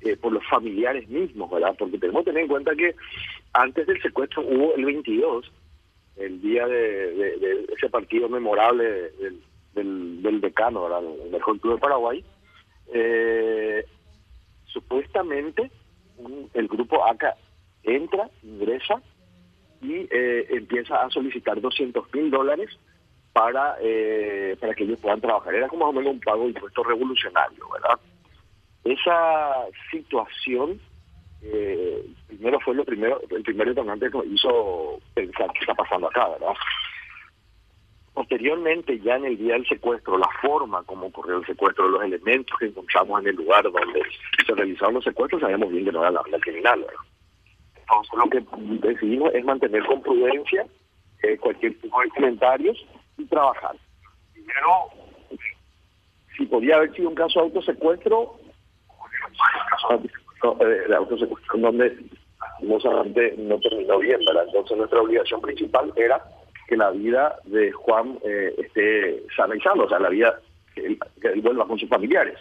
eh, 0.00 0.16
por 0.16 0.32
los 0.32 0.46
familiares 0.46 1.08
mismos, 1.08 1.50
¿verdad? 1.50 1.74
Porque 1.78 1.98
tenemos 1.98 2.22
que 2.22 2.30
tener 2.30 2.42
en 2.42 2.48
cuenta 2.48 2.74
que 2.74 2.94
antes 3.52 3.86
del 3.86 4.00
secuestro 4.02 4.42
hubo 4.42 4.74
el 4.74 4.84
22, 4.84 5.50
el 6.16 6.40
día 6.40 6.66
de, 6.66 7.66
ese 7.76 7.88
partido 7.88 8.28
memorable 8.28 8.84
del, 8.84 9.40
del, 9.74 10.22
del 10.22 10.40
decano, 10.40 10.84
¿verdad? 10.84 11.02
El 11.24 11.30
mejor 11.30 11.58
club 11.58 11.74
de 11.74 11.80
Paraguay. 11.80 12.24
Eh, 12.92 13.84
supuestamente 14.66 15.70
el 16.54 16.68
grupo 16.68 17.04
ACA 17.06 17.34
entra, 17.82 18.30
ingresa 18.42 19.00
y 19.80 20.06
eh, 20.10 20.46
empieza 20.50 21.02
a 21.02 21.10
solicitar 21.10 21.60
200 21.60 22.12
mil 22.14 22.30
dólares 22.30 22.70
para 23.32 23.76
eh, 23.80 24.56
para 24.60 24.74
que 24.74 24.84
ellos 24.84 24.98
puedan 25.00 25.20
trabajar. 25.20 25.54
Era 25.54 25.68
como 25.68 25.86
más 25.86 25.94
o 25.94 25.98
menos 25.98 26.14
un 26.14 26.20
pago 26.20 26.44
de 26.44 26.50
impuesto 26.50 26.82
revolucionario, 26.84 27.68
¿verdad? 27.70 27.98
Esa 28.84 29.66
situación 29.90 30.80
eh, 31.42 32.06
primero 32.26 32.58
fue 32.60 32.74
lo 32.74 32.84
primero, 32.84 33.20
el 33.28 33.42
primer 33.42 33.68
detonante 33.68 34.10
que 34.10 34.18
hizo 34.26 34.98
pensar 35.12 35.50
qué 35.52 35.60
está 35.60 35.74
pasando 35.74 36.08
acá, 36.08 36.28
¿verdad? 36.28 36.54
Posteriormente, 38.14 39.00
ya 39.00 39.16
en 39.16 39.24
el 39.24 39.36
día 39.36 39.54
del 39.54 39.66
secuestro, 39.66 40.16
la 40.16 40.28
forma 40.40 40.84
como 40.84 41.06
ocurrió 41.06 41.38
el 41.38 41.46
secuestro, 41.46 41.88
los 41.88 42.04
elementos 42.04 42.56
que 42.58 42.66
encontramos 42.66 43.20
en 43.20 43.28
el 43.28 43.34
lugar 43.34 43.64
donde 43.64 44.02
se 44.46 44.54
realizaron 44.54 44.94
los 44.94 45.04
secuestros, 45.04 45.40
sabíamos 45.40 45.70
bien 45.70 45.84
que 45.84 45.92
no 45.92 46.00
era 46.00 46.12
la 46.12 46.38
criminal. 46.40 46.86
Entonces, 47.74 48.14
lo 48.16 48.30
que 48.30 48.88
decidimos 48.88 49.34
es 49.34 49.44
mantener 49.44 49.84
con 49.84 50.00
prudencia 50.00 50.64
eh, 51.24 51.36
cualquier 51.38 51.78
tipo 51.80 52.00
de 52.00 52.08
comentarios 52.10 52.86
y 53.18 53.24
trabajar. 53.26 53.76
Primero, 54.32 54.90
si 56.36 56.46
podía 56.46 56.76
haber 56.76 56.94
sido 56.94 57.08
un 57.08 57.14
caso 57.16 57.40
de 57.40 57.46
autosecuestro, 57.46 58.38
eh, 59.90 60.84
de 60.88 60.94
autosecuestro 60.94 61.58
donde 61.58 61.98
no 62.60 63.58
terminó 63.58 63.98
bien. 63.98 64.20
Entonces 64.20 64.76
nuestra 64.76 65.00
obligación 65.00 65.40
principal 65.40 65.92
era 65.96 66.22
que 66.66 66.76
la 66.76 66.90
vida 66.90 67.36
de 67.44 67.72
Juan 67.72 68.18
eh, 68.24 68.54
esté 68.58 69.22
sana 69.36 69.56
y 69.56 69.60
sana, 69.60 69.84
o 69.84 69.88
sea, 69.88 69.98
la 69.98 70.08
vida 70.08 70.40
que 70.74 70.98
él 71.22 71.40
vuelva 71.40 71.66
con 71.66 71.78
sus 71.78 71.88
familiares. 71.88 72.38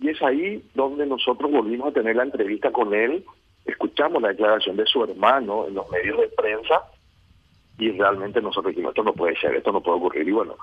Y 0.00 0.08
es 0.08 0.22
ahí 0.22 0.62
donde 0.74 1.06
nosotros 1.06 1.50
volvimos 1.50 1.88
a 1.88 1.92
tener 1.92 2.16
la 2.16 2.24
entrevista 2.24 2.70
con 2.70 2.92
él, 2.92 3.24
escuchamos 3.64 4.20
la 4.20 4.28
declaración 4.28 4.76
de 4.76 4.86
su 4.86 5.04
hermano 5.04 5.66
en 5.68 5.74
los 5.74 5.88
medios 5.90 6.18
de 6.18 6.28
prensa 6.28 6.82
y 7.78 7.90
realmente 7.92 8.40
nosotros 8.40 8.72
dijimos, 8.72 8.90
esto 8.90 9.04
no 9.04 9.12
puede 9.12 9.36
ser, 9.36 9.54
esto 9.54 9.72
no 9.72 9.80
puede 9.80 9.98
ocurrir. 9.98 10.28
Y 10.28 10.32
bueno, 10.32 10.56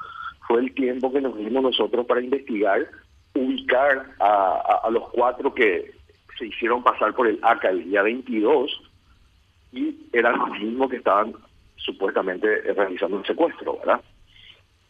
fue 0.47 0.59
el 0.59 0.73
tiempo 0.73 1.11
que 1.11 1.21
nos 1.21 1.37
dimos 1.37 1.63
nosotros 1.63 2.05
para 2.05 2.21
investigar, 2.21 2.87
ubicar 3.33 4.05
a, 4.19 4.79
a, 4.83 4.89
los 4.89 5.09
cuatro 5.09 5.53
que 5.53 5.91
se 6.37 6.47
hicieron 6.47 6.83
pasar 6.83 7.13
por 7.13 7.27
el 7.27 7.39
ACA 7.41 7.69
el 7.69 7.85
día 7.85 8.01
22 8.01 8.81
y 9.71 9.95
eran 10.13 10.37
los 10.37 10.49
mismos 10.59 10.89
que 10.89 10.97
estaban 10.97 11.33
supuestamente 11.79 12.61
realizando 12.73 13.17
un 13.17 13.25
secuestro, 13.25 13.77
¿verdad? 13.79 14.01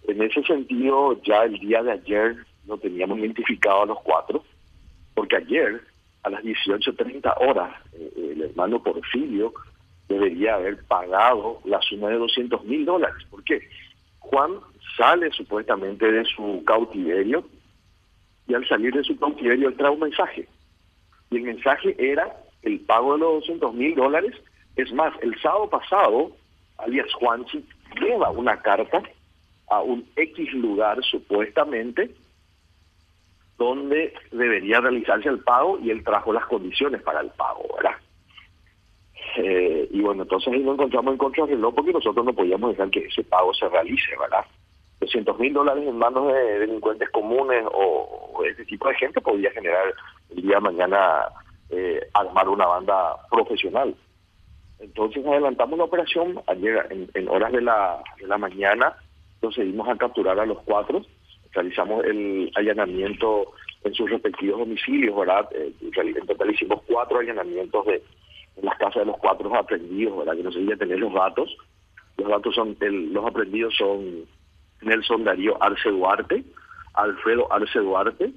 En 0.08 0.22
ese 0.22 0.42
sentido, 0.44 1.22
ya 1.24 1.44
el 1.44 1.60
día 1.60 1.84
de 1.84 1.92
ayer 1.92 2.36
no 2.66 2.78
teníamos 2.78 3.20
identificado 3.20 3.84
a 3.84 3.86
los 3.86 4.00
cuatro, 4.02 4.44
porque 5.14 5.38
ayer 5.38 5.82
a 6.24 6.30
las 6.30 6.44
18.30 6.44 7.34
horas 7.40 7.76
eh, 7.94 8.32
el 8.34 8.42
hermano 8.42 8.82
Porfirio 8.82 9.54
debería 10.08 10.56
haber 10.56 10.84
pagado 10.86 11.62
la 11.66 11.82
suma 11.82 12.10
de 12.10 12.18
200 12.18 12.66
mil 12.66 12.86
dólares. 12.86 13.24
¿Por 13.30 13.44
qué? 13.44 13.62
Juan 14.20 14.60
sale 14.98 15.32
supuestamente 15.32 16.12
de 16.12 16.26
su 16.26 16.64
cautiverio 16.66 17.46
y 18.48 18.54
al 18.56 18.68
salir 18.68 18.94
de 18.94 19.04
su 19.04 19.18
cautiverio 19.18 19.70
él 19.70 19.78
trae 19.78 19.92
un 19.92 20.00
mensaje. 20.00 20.48
Y 21.30 21.38
el 21.38 21.44
mensaje 21.44 21.96
era 21.98 22.36
el 22.64 22.80
pago 22.82 23.14
de 23.14 23.20
los 23.20 23.34
200 23.42 23.74
mil 23.76 23.96
dólares. 23.96 24.34
Es 24.76 24.92
más, 24.92 25.14
el 25.22 25.40
sábado 25.42 25.70
pasado, 25.70 26.32
alias 26.80 27.14
Juanchi, 27.14 27.66
lleva 28.00 28.30
una 28.30 28.62
carta 28.62 29.02
a 29.70 29.82
un 29.82 30.06
X 30.16 30.54
lugar 30.54 31.04
supuestamente 31.04 32.10
donde 33.58 34.14
debería 34.32 34.80
realizarse 34.80 35.30
el 35.30 35.40
pago 35.40 35.78
y 35.80 35.92
él 35.92 36.04
trajo 36.04 36.32
las 36.32 36.46
condiciones 36.46 37.02
para 37.02 37.20
el 37.20 37.30
pago, 37.32 37.66
¿verdad? 37.76 37.98
Eh, 39.38 39.88
y 39.92 40.02
bueno, 40.02 40.24
entonces 40.24 40.54
ahí 40.54 40.62
nos 40.62 40.76
encontramos 40.76 41.12
en 41.12 41.18
contrarreloj 41.18 41.76
porque 41.76 41.92
nosotros 41.92 42.26
no 42.26 42.34
podíamos 42.34 42.72
dejar 42.72 42.90
que 42.90 43.06
ese 43.06 43.24
pago 43.24 43.54
se 43.54 43.68
realice, 43.68 44.18
¿verdad? 44.18 44.46
200 45.02 45.38
mil 45.40 45.54
dólares 45.54 45.88
en 45.88 45.98
manos 45.98 46.34
de 46.34 46.60
delincuentes 46.60 47.10
comunes 47.10 47.64
o, 47.72 48.42
ese 48.46 48.66
tipo 48.66 48.88
de 48.88 48.96
gente 48.96 49.22
podría 49.22 49.52
generar 49.52 49.94
el 50.30 50.42
día 50.42 50.56
de 50.56 50.62
mañana 50.62 51.26
eh, 51.70 52.00
armar 52.14 52.48
una 52.48 52.66
banda 52.66 53.16
profesional. 53.30 53.94
Entonces 54.80 55.26
adelantamos 55.26 55.78
la 55.78 55.86
operación 55.86 56.42
ayer 56.48 56.88
en, 57.14 57.28
horas 57.28 57.52
de 57.52 57.62
la, 57.62 58.02
de 58.20 58.28
la 58.28 58.38
mañana, 58.38 58.96
procedimos 59.40 59.88
a 59.90 59.98
capturar 59.98 60.40
a 60.40 60.46
los 60.46 60.60
cuatro 60.62 61.02
realizamos 61.52 62.06
el 62.06 62.52
allanamiento 62.56 63.54
en 63.84 63.94
sus 63.94 64.10
respectivos 64.10 64.60
domicilios, 64.60 65.16
¿verdad? 65.16 65.50
Eh, 65.54 65.74
en 65.82 66.26
total 66.26 66.52
hicimos 66.52 66.82
cuatro 66.88 67.20
allanamientos 67.20 67.86
de 67.86 68.04
en 68.58 68.66
las 68.66 68.78
casas 68.78 69.04
de 69.04 69.06
los 69.06 69.18
cuatro 69.18 69.56
aprendidos, 69.56 70.18
¿verdad? 70.18 70.36
Que 70.36 70.44
no 70.44 70.52
se 70.52 70.78
tener 70.78 71.00
los 71.00 71.14
datos. 71.14 71.56
Los 72.18 72.28
datos 72.28 72.54
son, 72.54 72.76
los 72.82 73.26
aprendidos 73.26 73.74
son 73.78 74.26
Nelson 74.82 75.24
Darío 75.24 75.62
Arce 75.64 75.90
Duarte, 75.90 76.44
Alfredo 76.94 77.52
Arce 77.54 77.80
Duarte, 77.80 78.34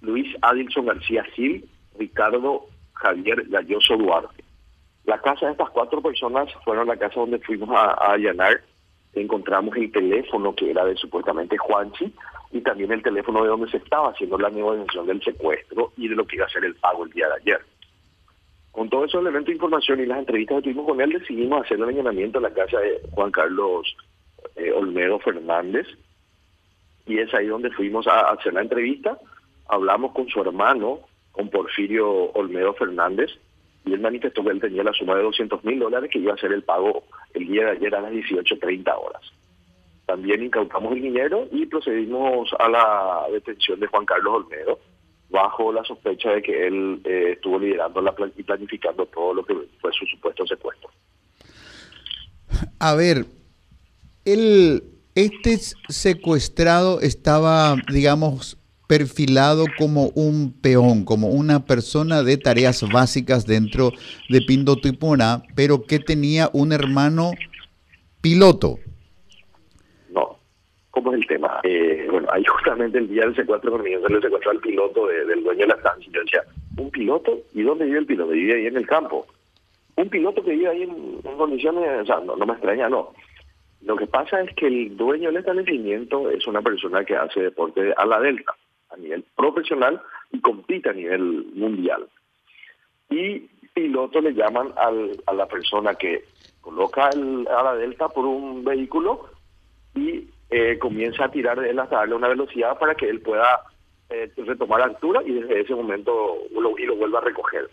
Luis 0.00 0.28
Adilson 0.42 0.86
García 0.86 1.24
Gil, 1.34 1.68
Ricardo 1.98 2.66
Javier 2.92 3.48
Galloso 3.48 3.96
Duarte. 3.96 4.44
La 5.08 5.18
casa 5.22 5.46
de 5.46 5.52
estas 5.52 5.70
cuatro 5.70 6.02
personas 6.02 6.52
fueron 6.64 6.86
la 6.86 6.96
casa 6.98 7.18
donde 7.18 7.38
fuimos 7.38 7.70
a 7.70 8.12
allanar 8.12 8.60
encontramos 9.14 9.74
el 9.74 9.90
teléfono 9.90 10.54
que 10.54 10.70
era 10.70 10.84
de 10.84 10.96
supuestamente 10.96 11.56
Juanchi 11.56 12.12
y 12.52 12.60
también 12.60 12.92
el 12.92 13.02
teléfono 13.02 13.42
de 13.42 13.48
donde 13.48 13.70
se 13.70 13.78
estaba 13.78 14.10
haciendo 14.10 14.36
la 14.36 14.50
negociación 14.50 15.06
del 15.06 15.22
secuestro 15.22 15.92
y 15.96 16.08
de 16.08 16.14
lo 16.14 16.26
que 16.26 16.36
iba 16.36 16.44
a 16.44 16.50
ser 16.50 16.62
el 16.62 16.74
pago 16.74 17.06
el 17.06 17.10
día 17.12 17.26
de 17.28 17.34
ayer. 17.40 17.60
Con 18.70 18.90
todo 18.90 19.06
esos 19.06 19.22
elementos 19.22 19.46
de 19.46 19.54
información 19.54 19.98
y 20.00 20.04
las 20.04 20.18
entrevistas 20.18 20.58
que 20.58 20.62
tuvimos 20.64 20.86
con 20.86 21.00
él, 21.00 21.10
decidimos 21.10 21.64
hacer 21.64 21.78
el 21.78 21.88
allanamiento 21.88 22.38
a 22.38 22.42
la 22.42 22.50
casa 22.50 22.78
de 22.78 23.00
Juan 23.12 23.30
Carlos 23.30 23.96
eh, 24.56 24.72
Olmedo 24.72 25.18
Fernández 25.20 25.86
y 27.06 27.18
es 27.18 27.32
ahí 27.32 27.46
donde 27.46 27.70
fuimos 27.70 28.06
a 28.06 28.30
hacer 28.30 28.52
la 28.52 28.60
entrevista. 28.60 29.18
Hablamos 29.68 30.12
con 30.12 30.28
su 30.28 30.38
hermano, 30.42 31.00
con 31.32 31.48
Porfirio 31.48 32.30
Olmedo 32.32 32.74
Fernández, 32.74 33.30
y 33.88 33.94
él 33.94 34.00
manifestó 34.00 34.44
que 34.44 34.50
él 34.50 34.60
tenía 34.60 34.84
la 34.84 34.92
suma 34.92 35.16
de 35.16 35.22
200 35.22 35.64
mil 35.64 35.78
dólares 35.78 36.10
que 36.12 36.18
iba 36.18 36.34
a 36.34 36.38
ser 36.38 36.52
el 36.52 36.62
pago 36.62 37.04
el 37.32 37.46
día 37.46 37.64
de 37.64 37.70
ayer 37.72 37.94
a 37.94 38.00
las 38.00 38.12
18.30 38.12 38.94
horas. 38.96 39.22
También 40.06 40.42
incautamos 40.42 40.92
el 40.94 41.02
dinero 41.02 41.48
y 41.50 41.66
procedimos 41.66 42.50
a 42.58 42.68
la 42.68 43.26
detención 43.32 43.80
de 43.80 43.86
Juan 43.86 44.06
Carlos 44.06 44.34
Olmedo 44.44 44.78
bajo 45.30 45.72
la 45.72 45.84
sospecha 45.84 46.30
de 46.30 46.42
que 46.42 46.66
él 46.66 47.00
eh, 47.04 47.32
estuvo 47.34 47.58
liderando 47.58 48.00
la 48.00 48.14
y 48.36 48.42
planificando 48.42 49.06
todo 49.06 49.34
lo 49.34 49.44
que 49.44 49.54
fue 49.80 49.92
su 49.92 50.06
supuesto 50.06 50.46
secuestro. 50.46 50.90
A 52.78 52.94
ver, 52.94 53.26
el, 54.24 54.82
este 55.14 55.58
secuestrado 55.88 57.00
estaba, 57.00 57.76
digamos, 57.92 58.56
perfilado 58.88 59.66
como 59.76 60.08
un 60.14 60.54
peón, 60.60 61.04
como 61.04 61.28
una 61.28 61.66
persona 61.66 62.22
de 62.22 62.38
tareas 62.38 62.82
básicas 62.90 63.46
dentro 63.46 63.92
de 64.30 64.40
Pindo 64.40 64.76
Tipona, 64.76 65.42
pero 65.54 65.84
que 65.84 65.98
tenía 65.98 66.48
un 66.54 66.72
hermano 66.72 67.32
piloto. 68.22 68.78
No, 70.10 70.38
¿cómo 70.90 71.12
es 71.12 71.20
el 71.20 71.26
tema? 71.26 71.60
Eh, 71.64 72.08
bueno, 72.10 72.28
ahí 72.32 72.42
justamente 72.46 72.96
el 72.96 73.08
día 73.08 73.26
del 73.26 73.36
secuestro 73.36 73.72
conmigo 73.72 74.00
se 74.06 74.12
le 74.12 74.20
secuestró 74.22 74.52
al 74.52 74.60
piloto 74.60 75.06
del 75.06 75.44
dueño 75.44 75.60
de 75.60 75.66
la 75.66 75.74
estancia. 75.74 76.10
Yo 76.10 76.20
decía, 76.22 76.42
¿un 76.78 76.90
piloto? 76.90 77.38
¿Y 77.52 77.62
dónde 77.62 77.84
vive 77.84 77.98
el 77.98 78.06
piloto? 78.06 78.32
Vive 78.32 78.54
ahí 78.54 78.66
en 78.66 78.76
el 78.78 78.86
campo. 78.86 79.26
Un 79.96 80.08
piloto 80.08 80.42
que 80.42 80.52
vive 80.52 80.68
ahí 80.68 80.82
en, 80.84 81.20
condiciones, 81.36 82.02
o 82.02 82.06
sea, 82.06 82.20
no, 82.20 82.36
no 82.36 82.46
me 82.46 82.54
extraña, 82.54 82.88
no. 82.88 83.12
Lo 83.82 83.96
que 83.96 84.06
pasa 84.06 84.40
es 84.40 84.54
que 84.54 84.66
el 84.66 84.96
dueño 84.96 85.28
del 85.28 85.40
establecimiento 85.40 86.30
es 86.30 86.46
una 86.46 86.62
persona 86.62 87.04
que 87.04 87.16
hace 87.16 87.40
deporte 87.40 87.92
a 87.94 88.06
la 88.06 88.18
delta 88.20 88.54
a 88.90 88.96
nivel 88.96 89.24
profesional 89.36 90.00
y 90.32 90.40
compite 90.40 90.90
a 90.90 90.92
nivel 90.92 91.46
mundial. 91.54 92.08
Y 93.10 93.48
piloto 93.74 94.20
le 94.20 94.34
llaman 94.34 94.72
al, 94.76 95.22
a 95.26 95.32
la 95.32 95.46
persona 95.46 95.94
que 95.94 96.24
coloca 96.60 97.08
el, 97.10 97.46
a 97.48 97.62
la 97.62 97.74
delta 97.76 98.08
por 98.08 98.26
un 98.26 98.64
vehículo 98.64 99.30
y 99.94 100.28
eh, 100.50 100.78
comienza 100.78 101.24
a 101.24 101.30
tirar 101.30 101.60
de 101.60 101.70
él 101.70 101.78
hasta 101.78 101.96
darle 101.96 102.14
una 102.14 102.28
velocidad 102.28 102.78
para 102.78 102.94
que 102.94 103.08
él 103.08 103.20
pueda 103.20 103.62
eh, 104.10 104.30
retomar 104.36 104.82
altura 104.82 105.22
y 105.24 105.32
desde 105.32 105.60
ese 105.60 105.74
momento 105.74 106.38
lo, 106.52 106.78
y 106.78 106.86
lo 106.86 106.96
vuelva 106.96 107.18
a 107.18 107.22
recoger. 107.22 107.70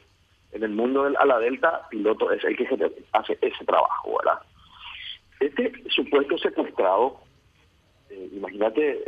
En 0.52 0.64
el 0.64 0.72
mundo 0.72 1.04
del 1.04 1.18
a 1.18 1.26
la 1.26 1.40
delta, 1.40 1.88
piloto 1.90 2.32
es 2.32 2.44
el 2.44 2.56
que 2.56 2.68
hace 3.12 3.38
ese 3.42 3.66
trabajo, 3.66 4.18
¿verdad? 4.18 4.40
Este 5.40 5.72
supuesto 5.90 6.38
secuestrado, 6.38 7.20
eh, 8.10 8.30
imagínate 8.34 9.04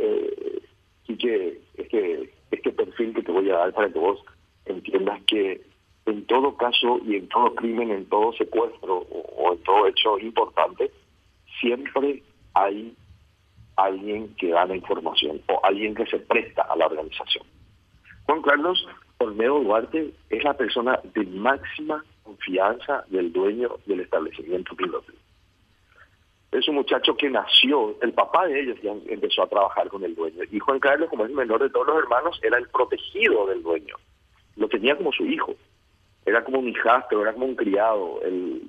eh, 1.24 1.60
y 1.76 1.82
que 1.82 1.82
este, 1.82 2.32
este 2.50 2.72
perfil 2.72 3.14
que 3.14 3.22
te 3.22 3.32
voy 3.32 3.50
a 3.50 3.56
dar 3.58 3.72
para 3.72 3.90
que 3.90 3.98
vos 3.98 4.22
entiendas 4.66 5.20
que 5.26 5.60
en 6.06 6.26
todo 6.26 6.56
caso 6.56 7.00
y 7.04 7.16
en 7.16 7.28
todo 7.28 7.54
crimen, 7.54 7.90
en 7.90 8.06
todo 8.06 8.32
secuestro 8.32 9.06
o, 9.10 9.52
en 9.52 9.62
todo 9.62 9.86
hecho 9.86 10.18
importante, 10.18 10.90
siempre 11.60 12.22
hay 12.54 12.94
alguien 13.76 14.34
que 14.36 14.48
da 14.48 14.64
la 14.64 14.76
información 14.76 15.40
o 15.48 15.60
alguien 15.64 15.94
que 15.94 16.06
se 16.06 16.18
presta 16.18 16.62
a 16.62 16.76
la 16.76 16.86
organización. 16.86 17.44
Juan 18.24 18.42
Carlos 18.42 18.86
Olmedo 19.18 19.60
Duarte 19.60 20.12
es 20.30 20.44
la 20.44 20.54
persona 20.54 20.98
de 21.14 21.24
máxima 21.24 22.04
confianza 22.22 23.04
del 23.08 23.32
dueño 23.32 23.76
del 23.86 24.00
establecimiento 24.00 24.74
piloto 24.74 25.12
es 26.50 26.66
un 26.66 26.76
muchacho 26.76 27.14
que 27.16 27.28
nació, 27.28 27.94
el 28.00 28.12
papá 28.12 28.46
de 28.46 28.60
ellos 28.60 28.78
ya 28.82 28.92
empezó 29.08 29.42
a 29.42 29.48
trabajar 29.48 29.88
con 29.88 30.02
el 30.02 30.14
dueño. 30.14 30.44
Y 30.50 30.58
Juan 30.58 30.80
Carlos, 30.80 31.10
como 31.10 31.24
es 31.24 31.30
el 31.30 31.36
menor 31.36 31.62
de 31.62 31.70
todos 31.70 31.86
los 31.88 31.98
hermanos, 31.98 32.40
era 32.42 32.56
el 32.56 32.68
protegido 32.68 33.46
del 33.46 33.62
dueño. 33.62 33.96
Lo 34.56 34.68
tenía 34.68 34.96
como 34.96 35.12
su 35.12 35.26
hijo. 35.26 35.54
Era 36.24 36.42
como 36.42 36.58
un 36.60 36.68
hijastro, 36.68 37.22
era 37.22 37.34
como 37.34 37.46
un 37.46 37.54
criado. 37.54 38.20
El, 38.22 38.62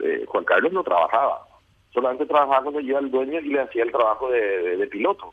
eh, 0.00 0.24
Juan 0.26 0.44
Carlos 0.44 0.72
no 0.72 0.84
trabajaba. 0.84 1.46
Solamente 1.92 2.26
trabajaba 2.26 2.62
cuando 2.62 2.80
iba 2.80 2.98
el 2.98 3.10
dueño 3.10 3.40
y 3.40 3.48
le 3.48 3.60
hacía 3.60 3.84
el 3.84 3.92
trabajo 3.92 4.30
de, 4.30 4.86
piloto. 4.90 5.32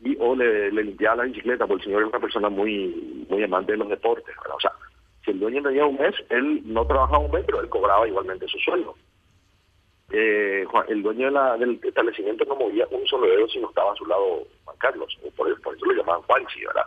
Y, 0.00 0.16
o 0.18 0.34
le, 0.34 0.70
limpiaba 0.72 1.16
la 1.16 1.24
bicicleta, 1.24 1.66
porque 1.66 1.82
el 1.82 1.84
señor 1.84 2.00
era 2.02 2.08
una 2.08 2.20
persona 2.20 2.48
muy, 2.48 3.26
muy 3.28 3.42
amante 3.44 3.72
de 3.72 3.78
los 3.78 3.88
deportes. 3.88 4.34
O 4.54 4.60
sea, 4.60 4.72
si 5.24 5.30
el 5.30 5.40
dueño 5.40 5.62
tenía 5.62 5.84
un 5.86 5.96
mes, 5.96 6.14
él 6.30 6.62
no 6.64 6.84
trabajaba 6.84 7.18
un 7.18 7.30
mes, 7.30 7.44
pero 7.46 7.60
él 7.60 7.68
cobraba 7.68 8.06
igualmente 8.08 8.48
su 8.48 8.58
sueldo. 8.58 8.96
Eh, 10.12 10.64
el 10.88 11.02
dueño 11.02 11.26
de 11.26 11.32
la, 11.32 11.56
del 11.56 11.80
establecimiento 11.82 12.44
no 12.44 12.54
movía 12.54 12.86
un 12.90 13.06
solo 13.06 13.26
dedo 13.26 13.48
si 13.48 13.58
no 13.58 13.68
estaba 13.68 13.92
a 13.92 13.96
su 13.96 14.06
lado 14.06 14.46
Juan 14.64 14.76
Carlos, 14.78 15.18
por, 15.36 15.50
eso, 15.50 15.84
lo 15.84 15.92
llamaban 15.94 16.22
Juanchi, 16.22 16.64
¿verdad? 16.64 16.86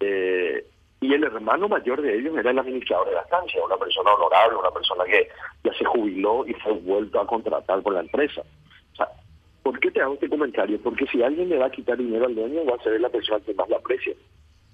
Eh, 0.00 0.66
y 1.00 1.12
el 1.12 1.22
hermano 1.22 1.68
mayor 1.68 2.02
de 2.02 2.18
ellos 2.18 2.36
era 2.36 2.50
el 2.50 2.58
administrador 2.58 3.08
de 3.08 3.14
la 3.14 3.20
estancia, 3.20 3.64
una 3.64 3.76
persona 3.76 4.12
honorable, 4.12 4.58
una 4.58 4.70
persona 4.70 5.04
que 5.04 5.28
ya 5.62 5.72
se 5.74 5.84
jubiló 5.84 6.46
y 6.46 6.54
fue 6.54 6.72
vuelto 6.72 7.20
a 7.20 7.26
contratar 7.26 7.82
por 7.82 7.92
la 7.92 8.00
empresa. 8.00 8.40
O 8.92 8.96
sea, 8.96 9.08
¿por 9.62 9.78
qué 9.78 9.90
te 9.90 10.00
hago 10.00 10.14
este 10.14 10.28
comentario? 10.28 10.80
Porque 10.82 11.06
si 11.06 11.22
alguien 11.22 11.50
le 11.50 11.58
va 11.58 11.66
a 11.66 11.70
quitar 11.70 11.98
dinero 11.98 12.26
al 12.26 12.34
dueño, 12.34 12.64
va 12.64 12.76
a 12.76 12.82
ser 12.82 13.00
la 13.00 13.10
persona 13.10 13.38
que 13.44 13.54
más 13.54 13.68
lo 13.68 13.76
aprecia. 13.76 14.14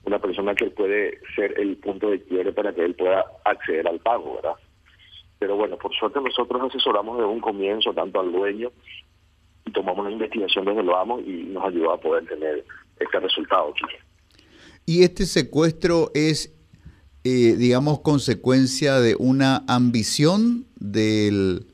Una 0.04 0.18
persona 0.18 0.54
que 0.54 0.70
puede 0.70 1.18
ser 1.34 1.58
el 1.58 1.76
punto 1.76 2.10
de 2.10 2.22
quiebre 2.22 2.52
para 2.52 2.72
que 2.72 2.84
él 2.84 2.94
pueda 2.94 3.24
acceder 3.44 3.86
al 3.88 3.98
pago, 3.98 4.36
¿verdad? 4.36 4.54
Pero 5.40 5.56
bueno, 5.56 5.78
por 5.78 5.92
suerte 5.94 6.20
nosotros 6.20 6.62
asesoramos 6.68 7.18
de 7.18 7.24
un 7.24 7.40
comienzo 7.40 7.92
tanto 7.94 8.20
al 8.20 8.30
dueño 8.30 8.70
y 9.64 9.72
tomamos 9.72 10.04
la 10.04 10.12
investigación 10.12 10.66
desde 10.66 10.82
lo 10.82 10.96
amo 10.96 11.18
y 11.18 11.44
nos 11.44 11.64
ayudó 11.64 11.92
a 11.92 12.00
poder 12.00 12.26
tener 12.26 12.64
este 12.98 13.20
resultado. 13.20 13.72
¿Y 14.84 15.02
este 15.02 15.24
secuestro 15.24 16.10
es, 16.14 16.54
eh, 17.24 17.56
digamos, 17.56 18.00
consecuencia 18.00 19.00
de 19.00 19.16
una 19.18 19.64
ambición 19.66 20.66
del, 20.76 21.66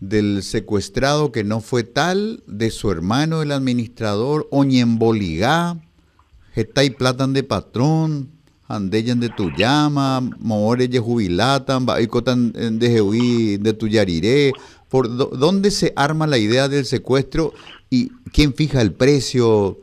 del 0.00 0.42
secuestrado 0.42 1.30
que 1.30 1.44
no 1.44 1.60
fue 1.60 1.84
tal, 1.84 2.42
de 2.48 2.72
su 2.72 2.90
hermano 2.90 3.40
el 3.40 3.52
administrador, 3.52 4.48
Oñemboligá, 4.50 5.76
Getay 6.54 6.90
Platan 6.90 7.34
de 7.34 7.44
Patrón, 7.44 8.35
andeyan 8.68 9.20
de 9.20 9.28
tu 9.28 9.50
llama, 9.50 10.20
moores 10.38 10.90
de 10.90 10.98
jubilatan, 10.98 11.86
baicotan 11.86 12.52
de 12.52 12.90
jehuí 12.90 13.56
de 13.58 13.72
tu 13.72 13.88
yariré. 13.88 14.52
¿Por 14.88 15.08
dónde 15.16 15.70
se 15.70 15.92
arma 15.96 16.26
la 16.26 16.38
idea 16.38 16.68
del 16.68 16.84
secuestro 16.84 17.52
y 17.90 18.10
quién 18.32 18.54
fija 18.54 18.80
el 18.80 18.92
precio? 18.92 19.78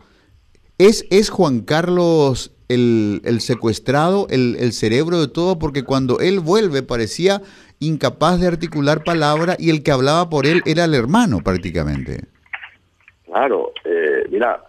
¿Es, 0.77 1.05
es 1.09 1.29
Juan 1.29 1.61
Carlos 1.61 2.51
el, 2.69 3.21
el 3.25 3.41
secuestrado, 3.41 4.27
el, 4.29 4.57
el, 4.59 4.73
cerebro 4.73 5.19
de 5.21 5.27
todo? 5.27 5.59
Porque 5.59 5.83
cuando 5.83 6.19
él 6.19 6.39
vuelve 6.39 6.83
parecía 6.83 7.41
incapaz 7.79 8.39
de 8.39 8.47
articular 8.47 9.03
palabra 9.03 9.55
y 9.59 9.69
el 9.69 9.83
que 9.83 9.91
hablaba 9.91 10.29
por 10.29 10.45
él 10.47 10.61
era 10.65 10.85
el 10.85 10.93
hermano 10.93 11.39
prácticamente. 11.43 12.21
Claro, 13.25 13.71
eh, 13.83 14.27
mira, 14.29 14.63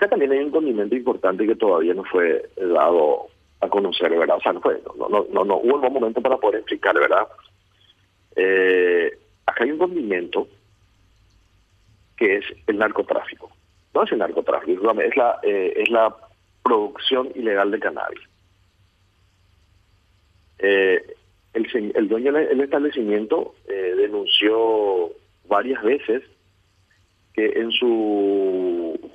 Acá 0.00 0.08
también 0.08 0.32
hay 0.32 0.38
un 0.38 0.50
condimento 0.50 0.96
importante 0.96 1.46
que 1.46 1.56
todavía 1.56 1.92
no 1.92 2.04
fue 2.04 2.48
dado 2.56 3.26
a 3.60 3.68
conocer, 3.68 4.08
¿verdad? 4.08 4.38
O 4.38 4.40
sea, 4.40 4.54
no 4.54 4.62
fue, 4.62 4.80
no, 4.98 5.10
no, 5.10 5.26
no, 5.30 5.44
no 5.44 5.58
hubo 5.58 5.76
el 5.76 5.92
momento 5.92 6.22
para 6.22 6.38
poder 6.38 6.60
explicar, 6.60 6.94
¿verdad? 6.98 7.28
Eh, 8.34 9.12
acá 9.44 9.64
hay 9.64 9.72
un 9.72 9.78
condimento 9.78 10.48
que 12.16 12.36
es 12.36 12.46
el 12.66 12.78
narcotráfico. 12.78 13.50
No 13.92 14.04
es 14.04 14.12
el 14.12 14.20
narcotráfico, 14.20 14.90
es 15.02 15.16
la, 15.18 15.38
eh, 15.42 15.74
es 15.76 15.90
la 15.90 16.16
producción 16.62 17.30
ilegal 17.34 17.70
de 17.70 17.80
cannabis. 17.80 18.20
Eh, 20.60 21.14
el, 21.52 21.92
el, 21.94 22.08
dueño 22.08 22.32
del 22.32 22.58
establecimiento 22.62 23.54
eh, 23.68 23.92
denunció 23.98 25.10
varias 25.46 25.82
veces 25.82 26.22
que 27.34 27.48
en 27.48 27.70
su 27.72 29.09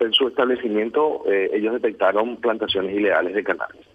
en 0.00 0.12
su 0.12 0.28
establecimiento 0.28 1.22
eh, 1.26 1.50
ellos 1.52 1.74
detectaron 1.74 2.36
plantaciones 2.36 2.94
ilegales 2.94 3.34
de 3.34 3.44
cannabis. 3.44 3.86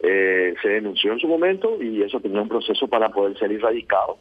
Eh, 0.00 0.54
se 0.60 0.68
denunció 0.68 1.12
en 1.12 1.18
su 1.18 1.26
momento 1.26 1.82
y 1.82 2.02
eso 2.02 2.20
tenía 2.20 2.42
un 2.42 2.48
proceso 2.48 2.86
para 2.88 3.08
poder 3.08 3.38
ser 3.38 3.52
erradicado. 3.52 4.18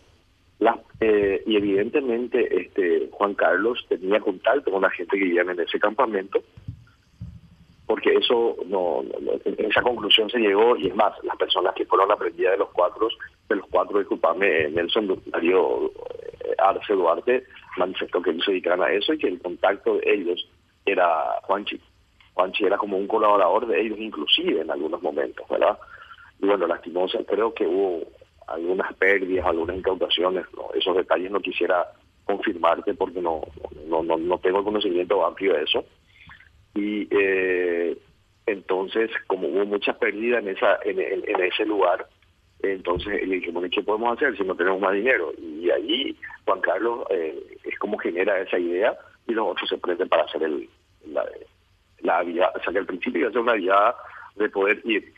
Eh, 1.02 1.44
y 1.46 1.58
evidentemente 1.58 2.62
este 2.62 3.10
Juan 3.12 3.34
Carlos 3.34 3.86
tenía 3.90 4.22
contacto 4.22 4.72
con 4.72 4.82
la 4.82 4.90
gente 4.92 5.18
que 5.18 5.26
vivía 5.26 5.42
en 5.42 5.60
ese 5.60 5.78
campamento 5.78 6.42
porque 7.86 8.14
eso 8.14 8.56
no, 8.68 9.04
en 9.44 9.66
esa 9.66 9.82
conclusión 9.82 10.30
se 10.30 10.40
llegó 10.40 10.78
y 10.78 10.88
es 10.88 10.96
más 10.96 11.12
las 11.24 11.36
personas 11.36 11.76
que 11.76 11.86
fueron 11.86 12.10
aprendidas 12.12 12.54
de 12.54 12.60
los 12.60 12.70
cuatro 12.70 13.10
de 13.50 13.56
los 13.58 13.68
cuatro 13.70 14.00
disculpame 14.00 14.70
Nelson 14.70 15.22
Darío 15.26 15.92
Arce 16.60 16.94
Duarte 16.94 17.44
manifestó 17.78 18.22
que 18.22 18.32
ellos 18.32 18.46
se 18.46 18.52
dedicaban 18.52 18.84
a 18.84 18.94
eso 18.94 19.14
y 19.14 19.18
que 19.18 19.28
el 19.28 19.42
contacto 19.42 19.98
de 19.98 20.14
ellos 20.14 20.48
era 20.86 21.40
Juanchi. 21.44 21.80
Juanchi 22.34 22.66
era 22.66 22.78
como 22.78 22.98
un 22.98 23.08
colaborador 23.08 23.68
de 23.68 23.82
ellos, 23.82 24.00
inclusive 24.00 24.62
en 24.62 24.72
algunos 24.72 25.02
momentos, 25.02 25.48
¿verdad? 25.50 25.78
Y 26.40 26.48
bueno, 26.48 26.68
lastimosa, 26.68 27.20
creo 27.26 27.54
que 27.54 27.66
hubo 27.66 28.04
algunas 28.48 28.94
pérdidas, 28.96 29.46
algunas 29.46 29.78
incautaciones, 29.78 30.46
esos 30.76 30.96
detalles 30.96 31.32
no 31.32 31.40
quisiera 31.40 31.88
confirmarte 32.26 32.94
porque 32.94 33.22
no, 33.22 33.42
no, 33.88 34.04
no, 34.04 34.18
no 34.18 34.38
tengo 34.40 34.64
conocimiento 34.64 35.26
amplio 35.26 35.54
de 35.54 35.64
eso. 35.64 35.86
Y 36.76 37.08
eh, 37.12 37.98
entonces, 38.46 39.12
como 39.28 39.48
hubo 39.48 39.66
mucha 39.66 39.94
pérdida 39.94 40.40
en, 40.40 40.50
esa, 40.50 40.80
en, 40.84 41.00
ese 41.42 41.66
lugar, 41.66 42.08
entonces 42.62 43.28
le 43.28 43.36
dijimos, 43.36 43.66
¿qué 43.72 43.84
podemos 43.84 44.16
hacer 44.16 44.36
si 44.38 44.44
no 44.44 44.56
tenemos 44.56 44.80
más 44.80 44.94
dinero? 44.94 45.34
Y 45.38 45.70
ahí 45.70 46.18
Juan 46.46 46.62
Carlos 46.62 47.06
eh, 47.10 47.58
es 47.64 47.78
como 47.80 47.98
genera 47.98 48.40
esa 48.40 48.58
idea 48.58 48.98
y 49.28 49.34
los 49.34 49.48
otros 49.48 49.70
se 49.70 49.78
prenden 49.78 50.10
para 50.10 50.24
hacer 50.24 50.44
el, 50.44 50.70
la, 51.08 51.26
la 52.02 52.22
o 52.22 52.64
sea 52.64 52.74
que 52.74 52.80
al 52.80 52.86
principio 52.86 53.32
ser 53.32 53.40
una 53.40 53.54
vía 53.54 53.96
de 54.36 54.50
poder 54.50 54.82
ir 54.86 55.14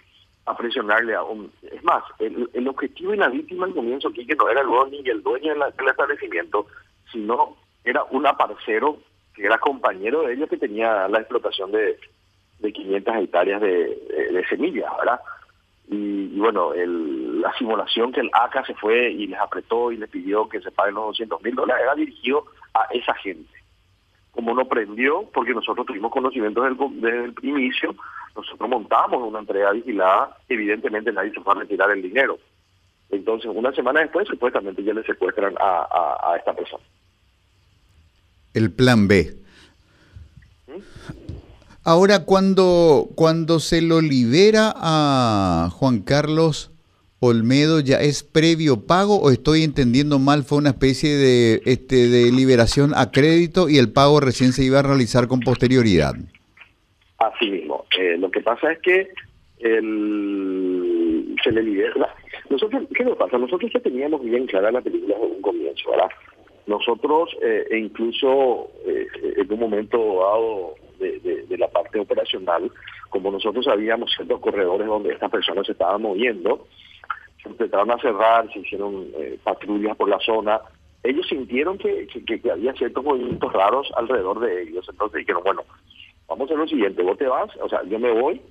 a 0.45 0.55
presionarle 0.55 1.15
a 1.15 1.23
un... 1.23 1.51
Es 1.63 1.83
más, 1.83 2.03
el, 2.19 2.49
el 2.53 2.67
objetivo 2.67 3.13
y 3.13 3.17
la 3.17 3.29
víctima 3.29 3.65
al 3.65 3.73
comienzo 3.73 4.09
aquí 4.09 4.25
que 4.25 4.35
no 4.35 4.49
era 4.49 4.61
el 4.61 4.67
ni 4.91 5.09
el 5.09 5.23
dueño 5.23 5.53
del, 5.53 5.87
establecimiento, 5.89 6.67
sino 7.11 7.57
era 7.83 8.03
un 8.11 8.27
aparcero 8.27 8.97
que 9.33 9.45
era 9.45 9.57
compañero 9.57 10.21
de 10.21 10.33
ellos 10.33 10.49
que 10.49 10.57
tenía 10.57 11.07
la 11.07 11.19
explotación 11.19 11.71
de, 11.71 11.97
de 12.59 12.73
500 12.73 13.15
hectáreas 13.15 13.61
de, 13.61 14.29
de, 14.31 14.45
semillas, 14.47 14.91
¿verdad? 14.97 15.19
Y, 15.87 16.39
bueno, 16.39 16.73
el, 16.73 17.41
la 17.41 17.51
simulación 17.57 18.11
que 18.11 18.21
el 18.21 18.29
ACA 18.31 18.63
se 18.65 18.75
fue 18.75 19.11
y 19.11 19.27
les 19.27 19.39
apretó 19.39 19.91
y 19.91 19.97
les 19.97 20.09
pidió 20.09 20.47
que 20.47 20.61
se 20.61 20.71
paguen 20.71 20.95
los 20.95 21.07
200 21.07 21.43
mil 21.43 21.55
dólares 21.55 21.83
era 21.83 21.95
dirigido 21.95 22.45
a 22.73 22.87
esa 22.91 23.13
gente 23.15 23.54
como 24.35 24.53
no 24.53 24.65
prendió, 24.67 25.23
porque 25.33 25.53
nosotros 25.53 25.85
tuvimos 25.87 26.11
conocimiento 26.11 26.61
desde 26.61 27.25
el, 27.25 27.33
inicio, 27.41 27.95
nosotros 28.35 28.69
montamos 28.69 29.23
una 29.23 29.39
entrega 29.39 29.71
vigilada, 29.71 30.37
evidentemente 30.49 31.11
nadie 31.13 31.31
se 31.31 31.39
fue 31.39 31.53
a 31.53 31.59
retirar 31.59 31.89
el 31.91 32.01
dinero. 32.01 32.37
Entonces, 33.09 33.49
una 33.53 33.71
semana 33.71 34.01
después, 34.01 34.27
supuestamente 34.27 34.83
ya 34.83 34.93
le 34.93 35.03
secuestran 35.03 35.55
a, 35.59 36.35
esta 36.37 36.53
persona. 36.53 36.83
El 38.53 38.73
plan 38.73 39.07
B. 39.07 39.37
Ahora, 41.85 42.25
cuando, 42.25 43.07
cuando 43.15 43.59
se 43.59 43.81
lo 43.81 44.01
libera 44.01 44.73
a 44.75 45.69
Juan 45.71 46.01
Carlos 46.01 46.74
Olmedo 47.25 47.79
ya 47.79 47.97
es 48.01 48.23
previo 48.23 48.85
pago 48.85 49.19
o 49.19 49.31
estoy 49.31 49.63
entendiendo 49.63 50.19
mal, 50.19 50.43
fue 50.43 50.57
una 50.57 50.69
especie 50.69 51.15
de, 51.15 51.61
este, 51.65 52.07
de 52.09 52.31
liberación 52.31 52.91
a 52.95 53.11
crédito 53.11 53.69
y 53.69 53.77
el 53.77 53.91
pago 53.91 54.19
recién 54.19 54.51
se 54.51 54.63
iba 54.63 54.79
a 54.79 54.83
realizar 54.83 55.27
con 55.27 55.39
posterioridad. 55.39 56.13
Así 57.17 57.49
mismo. 57.49 57.85
Eh, 57.97 58.17
lo 58.17 58.29
que 58.29 58.41
pasa 58.41 58.71
es 58.71 58.79
que 58.79 59.09
el, 59.59 61.35
se 61.43 61.51
le 61.51 61.63
libera. 61.63 62.13
Nosotros, 62.49 62.83
¿Qué 62.95 63.03
nos 63.03 63.17
pasa? 63.17 63.37
Nosotros 63.37 63.71
ya 63.73 63.79
teníamos 63.79 64.23
bien 64.23 64.45
clara 64.45 64.71
la 64.71 64.81
película 64.81 65.15
desde 65.15 65.35
un 65.35 65.41
comienzo, 65.41 65.91
¿verdad? 65.91 66.09
Nosotros, 66.67 67.29
eh, 67.41 67.65
e 67.69 67.77
incluso 67.77 68.71
eh, 68.85 69.07
en 69.37 69.53
un 69.53 69.59
momento 69.59 69.97
dado 69.97 70.75
de, 70.99 71.45
de, 71.47 71.57
la 71.57 71.67
parte 71.67 71.99
operacional, 71.99 72.71
como 73.09 73.31
nosotros 73.31 73.65
sabíamos 73.65 74.11
ciertos 74.15 74.39
corredores 74.39 74.87
donde 74.87 75.13
estas 75.13 75.29
personas 75.29 75.65
se 75.65 75.73
estaban 75.73 76.01
moviendo, 76.01 76.67
empezaron 77.49 77.91
a 77.91 77.97
cerrar, 77.99 78.51
se 78.51 78.59
hicieron 78.59 79.07
eh, 79.15 79.39
patrullas 79.43 79.95
por 79.95 80.09
la 80.09 80.19
zona. 80.19 80.61
Ellos 81.03 81.27
sintieron 81.27 81.77
que, 81.77 82.07
que, 82.07 82.51
había 82.51 82.73
ciertos 82.73 83.03
movimientos 83.03 83.53
raros 83.53 83.91
alrededor 83.95 84.39
de 84.39 84.63
ellos. 84.63 84.87
Entonces 84.89 85.19
dijeron, 85.19 85.43
bueno, 85.43 85.63
vamos 86.27 86.41
a 86.41 86.45
hacer 86.45 86.57
lo 86.57 86.67
siguiente, 86.67 87.03
vos 87.03 87.17
te 87.17 87.27
vas, 87.27 87.49
o 87.61 87.69
sea, 87.69 87.83
yo 87.83 87.99
me 87.99 88.11
voy 88.11 88.41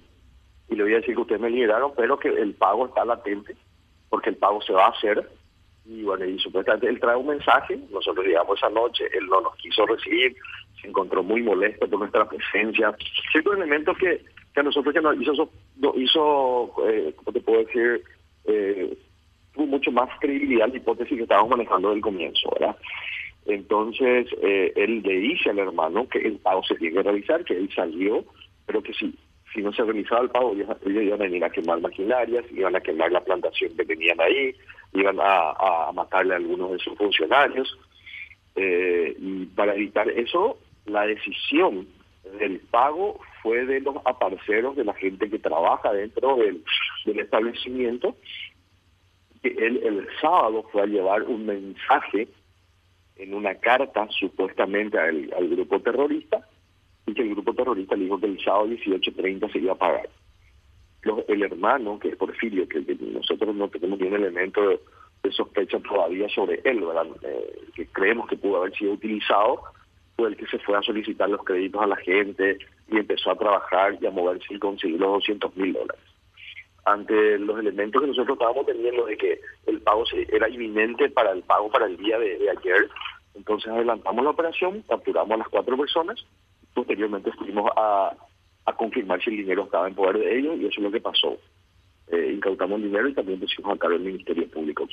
y 0.68 0.76
le 0.76 0.82
voy 0.84 0.92
a 0.92 0.96
decir 0.96 1.14
que 1.14 1.20
ustedes 1.20 1.40
me 1.40 1.50
liberaron, 1.50 1.92
pero 1.96 2.18
que 2.18 2.28
el 2.28 2.54
pago 2.54 2.86
está 2.86 3.04
latente, 3.04 3.56
porque 4.08 4.30
el 4.30 4.36
pago 4.36 4.62
se 4.62 4.72
va 4.72 4.86
a 4.86 4.90
hacer. 4.90 5.28
Y 5.84 6.02
bueno, 6.02 6.24
y 6.24 6.38
supuestamente 6.38 6.88
él 6.88 6.98
trae 6.98 7.16
un 7.16 7.26
mensaje, 7.26 7.78
nosotros 7.90 8.24
llegamos 8.24 8.56
esa 8.56 8.70
noche, 8.70 9.04
él 9.12 9.26
no 9.26 9.42
nos 9.42 9.54
quiso 9.56 9.84
recibir, 9.84 10.34
se 10.80 10.88
encontró 10.88 11.22
muy 11.22 11.42
molesto 11.42 11.88
por 11.88 11.98
nuestra 11.98 12.26
presencia. 12.26 12.96
Ciertos 13.32 13.54
elementos 13.54 13.96
que, 13.98 14.24
que 14.54 14.60
a 14.60 14.62
nosotros 14.62 14.94
ya 14.94 15.02
nos 15.02 15.20
hizo, 15.20 15.50
hizo 15.96 16.88
eh, 16.88 17.12
¿cómo 17.16 17.32
te 17.32 17.40
puedo 17.40 17.64
decir? 17.64 18.02
Eh, 18.46 18.96
tuvo 19.52 19.66
mucho 19.66 19.92
más 19.92 20.08
credibilidad 20.20 20.68
la 20.68 20.76
hipótesis 20.76 21.16
que 21.16 21.22
estábamos 21.22 21.50
manejando 21.50 21.90
del 21.90 22.00
comienzo, 22.00 22.50
¿verdad? 22.58 22.76
Entonces, 23.46 24.26
eh, 24.42 24.72
él 24.74 25.02
le 25.02 25.18
dice 25.18 25.50
al 25.50 25.58
hermano 25.58 26.08
que 26.08 26.18
el 26.18 26.38
pago 26.38 26.62
se 26.64 26.76
tiene 26.76 26.96
que 26.96 27.02
realizar, 27.02 27.44
que 27.44 27.56
él 27.56 27.70
salió, 27.74 28.24
pero 28.66 28.82
que 28.82 28.94
si, 28.94 29.14
si 29.52 29.62
no 29.62 29.72
se 29.72 29.82
realizaba 29.82 30.22
el 30.22 30.30
pago, 30.30 30.52
ellos, 30.52 30.68
iban 30.86 31.20
a 31.20 31.24
venir 31.24 31.44
a 31.44 31.50
quemar 31.50 31.80
maquinarias, 31.80 32.44
iban 32.52 32.74
a 32.74 32.80
quemar 32.80 33.12
la 33.12 33.22
plantación 33.22 33.76
que 33.76 33.84
tenían 33.84 34.20
ahí, 34.20 34.54
iban 34.94 35.18
a, 35.20 35.90
matarle 35.92 36.34
a 36.34 36.36
algunos 36.38 36.72
de 36.72 36.78
sus 36.78 36.96
funcionarios. 36.96 37.78
Eh, 38.56 39.14
y 39.18 39.46
para 39.46 39.74
evitar 39.74 40.08
eso, 40.08 40.58
la 40.86 41.06
decisión 41.06 41.86
del 42.38 42.60
pago 42.70 43.20
fue 43.42 43.66
de 43.66 43.80
los 43.80 43.96
aparceros, 44.06 44.76
de 44.76 44.84
la 44.84 44.94
gente 44.94 45.28
que 45.28 45.38
trabaja 45.38 45.92
dentro 45.92 46.36
del, 46.36 46.62
establecimiento, 47.06 48.16
que 49.42 49.48
él 49.48 49.80
el 49.84 50.08
sábado 50.20 50.64
fue 50.72 50.82
a 50.82 50.86
llevar 50.86 51.22
un 51.22 51.46
mensaje 51.46 52.28
en 53.16 53.34
una 53.34 53.54
carta 53.56 54.08
supuestamente 54.10 54.98
al, 54.98 55.48
grupo 55.48 55.80
terrorista 55.80 56.48
y 57.06 57.14
que 57.14 57.22
el 57.22 57.30
grupo 57.30 57.54
terrorista 57.54 57.94
dijo 57.94 58.18
que 58.18 58.26
el 58.26 58.42
sábado 58.42 58.68
18.30 58.68 59.52
se 59.52 59.58
iba 59.58 59.72
a 59.72 59.78
pagar. 59.78 60.08
el 61.28 61.42
hermano, 61.42 61.98
que 61.98 62.08
es 62.08 62.16
Porfirio, 62.16 62.68
que, 62.68 62.80
nosotros 63.00 63.54
no 63.54 63.68
tenemos 63.68 63.98
ni 63.98 64.08
un 64.08 64.14
elemento 64.14 64.68
de, 64.68 64.80
sospecha 65.30 65.80
todavía 65.80 66.28
sobre 66.28 66.60
él. 66.64 66.84
Eh, 67.22 67.60
que 67.74 67.86
creemos 67.86 68.28
que 68.28 68.36
pudo 68.36 68.58
haber 68.58 68.74
sido 68.74 68.92
utilizado, 68.92 69.62
fue 70.16 70.28
el 70.28 70.36
que 70.36 70.46
se 70.46 70.58
fue 70.58 70.76
a 70.76 70.82
solicitar 70.82 71.30
los 71.30 71.42
créditos 71.44 71.82
a 71.82 71.86
la 71.86 71.96
gente 71.96 72.58
y 72.90 72.98
empezó 72.98 73.30
a 73.30 73.36
trabajar 73.36 73.96
y 74.00 74.06
a 74.06 74.10
moverse 74.10 74.52
y 74.52 74.58
conseguir 74.58 75.00
los 75.00 75.12
200 75.14 75.56
mil 75.56 75.72
dólares. 75.72 76.13
Ante 76.86 77.38
los 77.38 77.58
elementos 77.58 78.02
que 78.02 78.08
nosotros 78.08 78.36
estábamos 78.36 78.66
teniendo 78.66 79.06
de 79.06 79.16
que 79.16 79.40
el 79.66 79.80
pago 79.80 80.04
era 80.28 80.48
inminente 80.48 81.08
para 81.08 81.32
el 81.32 81.42
pago 81.42 81.70
para 81.70 81.86
el 81.86 81.96
día 81.96 82.18
de, 82.18 82.50
ayer, 82.50 82.88
entonces 83.34 83.70
adelantamos 83.72 84.22
la 84.22 84.30
operación, 84.30 84.84
capturamos 84.88 85.32
a 85.32 85.38
las 85.38 85.48
cuatro 85.48 85.76
personas, 85.78 86.24
posteriormente 86.74 87.32
fuimos 87.32 87.70
a, 87.76 88.14
confirmar 88.76 89.22
si 89.22 89.30
el 89.30 89.36
dinero 89.36 89.64
estaba 89.64 89.88
en 89.88 89.94
poder 89.94 90.18
de 90.18 90.38
ellos 90.38 90.56
y 90.58 90.66
eso 90.66 90.76
es 90.80 90.82
lo 90.82 90.90
que 90.90 91.00
pasó. 91.00 91.38
Eh, 92.08 92.32
incautamos 92.34 92.76
el 92.80 92.88
dinero 92.88 93.08
y 93.08 93.14
también 93.14 93.40
pusimos 93.40 93.74
a 93.74 93.78
cargo 93.78 93.96
del 93.96 94.06
Ministerio 94.06 94.48
Público. 94.50 94.86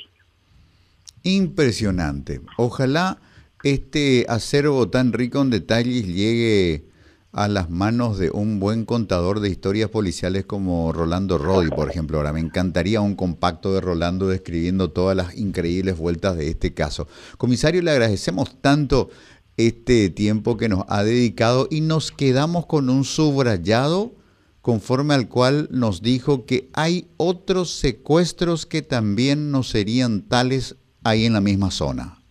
Impresionante. 1.24 2.40
Ojalá 2.56 3.18
este 3.62 4.24
acervo 4.28 4.88
tan 4.88 5.12
rico 5.12 5.40
en 5.40 5.50
detalles 5.50 6.06
llegue 6.06 6.91
a 7.32 7.48
las 7.48 7.70
manos 7.70 8.18
de 8.18 8.30
un 8.30 8.60
buen 8.60 8.84
contador 8.84 9.40
de 9.40 9.48
historias 9.48 9.88
policiales 9.88 10.44
como 10.44 10.92
Rolando 10.92 11.38
Rodi, 11.38 11.70
por 11.70 11.88
ejemplo. 11.88 12.18
Ahora, 12.18 12.32
me 12.32 12.40
encantaría 12.40 13.00
un 13.00 13.14
compacto 13.14 13.72
de 13.72 13.80
Rolando 13.80 14.28
describiendo 14.28 14.90
todas 14.90 15.16
las 15.16 15.34
increíbles 15.36 15.96
vueltas 15.96 16.36
de 16.36 16.48
este 16.48 16.74
caso. 16.74 17.08
Comisario, 17.38 17.80
le 17.80 17.90
agradecemos 17.90 18.60
tanto 18.60 19.08
este 19.56 20.10
tiempo 20.10 20.58
que 20.58 20.68
nos 20.68 20.84
ha 20.88 21.02
dedicado 21.04 21.68
y 21.70 21.80
nos 21.80 22.12
quedamos 22.12 22.66
con 22.66 22.90
un 22.90 23.04
subrayado 23.04 24.12
conforme 24.60 25.14
al 25.14 25.28
cual 25.28 25.68
nos 25.70 26.02
dijo 26.02 26.44
que 26.44 26.70
hay 26.74 27.08
otros 27.16 27.70
secuestros 27.70 28.66
que 28.66 28.82
también 28.82 29.50
no 29.50 29.62
serían 29.62 30.22
tales 30.22 30.76
ahí 31.02 31.24
en 31.24 31.32
la 31.32 31.40
misma 31.40 31.70
zona. 31.70 32.21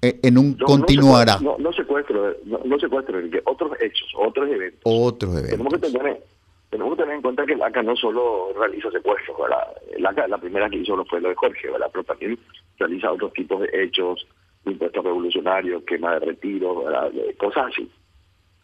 Eh, 0.00 0.20
en 0.22 0.38
un 0.38 0.54
continuará. 0.54 1.38
No, 1.40 1.56
no, 1.58 1.72
secuestro, 1.72 2.34
no, 2.44 2.60
no 2.64 2.78
secuestro, 2.78 3.18
otros 3.44 3.72
hechos, 3.80 4.08
otros 4.16 4.48
eventos. 4.48 4.80
Otros 4.84 5.32
eventos. 5.32 5.50
Tenemos 5.50 5.72
que 5.72 5.78
tener, 5.78 6.22
tenemos 6.70 6.94
que 6.94 7.02
tener 7.02 7.16
en 7.16 7.22
cuenta 7.22 7.46
que 7.46 7.54
el 7.54 7.62
ACA 7.62 7.82
no 7.82 7.96
solo 7.96 8.52
realiza 8.56 8.90
secuestros, 8.92 9.36
¿verdad? 9.38 9.66
El 9.90 10.06
ACA, 10.06 10.28
la 10.28 10.38
primera 10.38 10.70
que 10.70 10.76
hizo 10.76 10.96
no 10.96 11.04
fue 11.04 11.20
lo 11.20 11.30
de 11.30 11.34
Jorge, 11.34 11.70
¿verdad? 11.70 11.88
Pero 11.92 12.04
también 12.04 12.38
realiza 12.78 13.10
otros 13.10 13.32
tipos 13.32 13.60
de 13.60 13.70
hechos, 13.72 14.24
impuestos 14.66 15.04
revolucionarios, 15.04 15.82
quema 15.82 16.14
de 16.14 16.26
retiro, 16.26 16.84
¿verdad? 16.84 17.10
Cosas 17.36 17.66
así. 17.72 17.90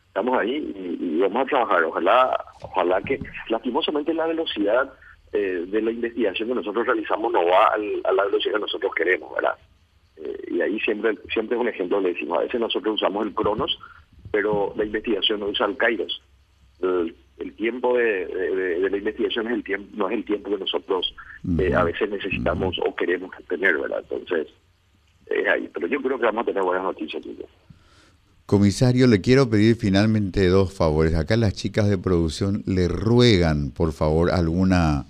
Estamos 0.07 0.39
ahí 0.39 0.73
y, 1.01 1.19
vamos 1.21 1.43
a 1.43 1.47
trabajar. 1.47 1.83
Ojalá, 1.83 2.45
ojalá 2.63 3.03
que, 3.03 3.19
lastimosamente, 3.49 4.15
la 4.15 4.27
velocidad 4.27 4.93
eh, 5.33 5.65
de 5.67 5.83
la 5.83 5.91
investigación 5.91 6.49
que 6.49 6.55
nosotros 6.55 6.87
realizamos 6.87 7.33
no 7.33 7.45
va 7.45 7.75
a 7.75 8.13
la 8.13 8.25
velocidad 8.25 8.55
que 8.55 8.61
nosotros 8.61 8.95
queremos, 8.95 9.35
¿verdad? 9.35 9.57
Eh, 10.17 10.53
y 10.53 10.61
ahí 10.61 10.79
siempre 10.81 11.17
siempre 11.33 11.57
es 11.57 11.61
un 11.61 11.69
ejemplo, 11.69 12.01
le 12.01 12.13
decimos, 12.13 12.39
a 12.39 12.43
veces 12.43 12.61
nosotros 12.61 12.95
usamos 12.97 13.27
el 13.27 13.35
Cronos, 13.35 13.79
pero 14.31 14.73
la 14.77 14.85
investigación 14.85 15.41
no 15.41 15.47
usa 15.47 15.67
el 15.67 15.77
Kairos. 15.77 16.23
El, 16.81 17.55
tiempo 17.57 17.97
de, 17.97 18.89
la 18.91 18.97
investigación 18.97 19.47
es 19.47 19.55
el 19.55 19.65
tiempo, 19.65 19.89
no 19.95 20.09
es 20.09 20.17
el 20.17 20.25
tiempo 20.25 20.51
que 20.51 20.59
nosotros 20.59 21.15
eh, 21.59 21.75
a 21.75 21.85
veces 21.85 22.11
necesitamos 22.11 22.77
o 22.85 22.95
queremos 22.95 23.31
tener, 23.49 23.79
¿verdad? 23.79 24.05
Entonces, 24.11 24.49
es 25.27 25.49
ahí. 25.49 25.71
Pero 25.73 25.87
yo 25.87 26.01
creo 26.03 26.19
que 26.19 26.27
vamos 26.27 26.43
a 26.43 26.47
tener 26.47 26.63
buenas 26.63 26.85
noticias. 26.85 27.23
Comisario, 28.47 29.07
le 29.07 29.21
quiero 29.21 29.49
pedir 29.49 29.77
finalmente 29.77 30.47
dos 30.49 30.75
favores. 30.75 31.15
Acá 31.15 31.37
las 31.37 31.55
chicas 31.55 31.89
de 31.89 31.97
producción 31.97 32.63
le 32.67 32.89
ruegan, 32.89 33.71
por 33.71 33.93
favor, 33.93 34.31
alguna 34.31 35.07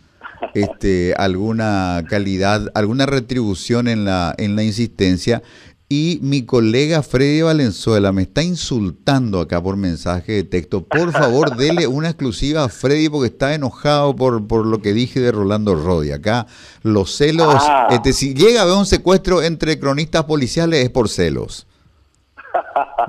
este, 0.54 1.14
alguna 1.16 2.02
calidad, 2.08 2.70
alguna 2.74 3.06
retribución 3.06 3.88
en 3.88 4.04
la, 4.04 4.34
en 4.36 4.56
la 4.56 4.62
insistencia. 4.62 5.42
Y 5.88 6.18
mi 6.22 6.46
colega 6.46 7.02
Freddy 7.02 7.42
Valenzuela 7.42 8.10
me 8.10 8.22
está 8.22 8.42
insultando 8.42 9.38
acá 9.38 9.62
por 9.62 9.76
mensaje 9.76 10.32
de 10.32 10.44
texto. 10.44 10.82
Por 10.82 11.12
favor, 11.12 11.56
dele 11.56 11.86
una 11.86 12.08
exclusiva 12.08 12.64
a 12.64 12.68
Freddy 12.68 13.10
porque 13.10 13.28
está 13.28 13.54
enojado 13.54 14.16
por, 14.16 14.46
por 14.46 14.66
lo 14.66 14.80
que 14.80 14.94
dije 14.94 15.20
de 15.20 15.30
Rolando 15.30 15.74
Rodi. 15.74 16.12
Acá 16.12 16.46
los 16.82 17.14
celos, 17.14 17.54
ah. 17.60 17.88
este, 17.90 18.12
si 18.12 18.34
llega 18.34 18.60
a 18.60 18.62
haber 18.64 18.76
un 18.76 18.86
secuestro 18.86 19.42
entre 19.42 19.78
cronistas 19.78 20.24
policiales 20.24 20.82
es 20.82 20.90
por 20.90 21.08
celos. 21.08 21.66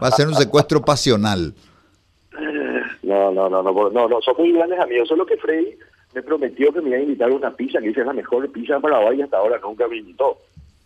Va 0.03 0.09
a 0.09 0.11
ser 0.11 0.27
un 0.27 0.35
secuestro 0.35 0.83
pasional. 0.83 1.55
No, 3.03 3.31
no, 3.31 3.49
no, 3.49 3.63
no, 3.63 3.89
no, 3.89 4.09
no, 4.09 4.21
son 4.21 4.35
muy 4.37 4.51
grandes 4.51 4.79
amigos. 4.79 5.07
Solo 5.07 5.25
que 5.25 5.37
Freddy 5.37 5.77
me 6.15 6.23
prometió 6.23 6.71
que 6.71 6.81
me 6.81 6.89
iba 6.89 6.97
a 6.97 7.01
invitar 7.01 7.29
a 7.29 7.35
una 7.35 7.51
pizza, 7.51 7.79
que 7.79 7.89
dice 7.89 7.99
es 7.99 8.07
la 8.07 8.13
mejor 8.13 8.49
pizza 8.49 8.79
para 8.79 8.95
Paraguay 8.95 9.19
y 9.19 9.21
hasta 9.23 9.37
ahora 9.37 9.59
nunca 9.61 9.85
me 9.87 9.97
invitó. 9.97 10.37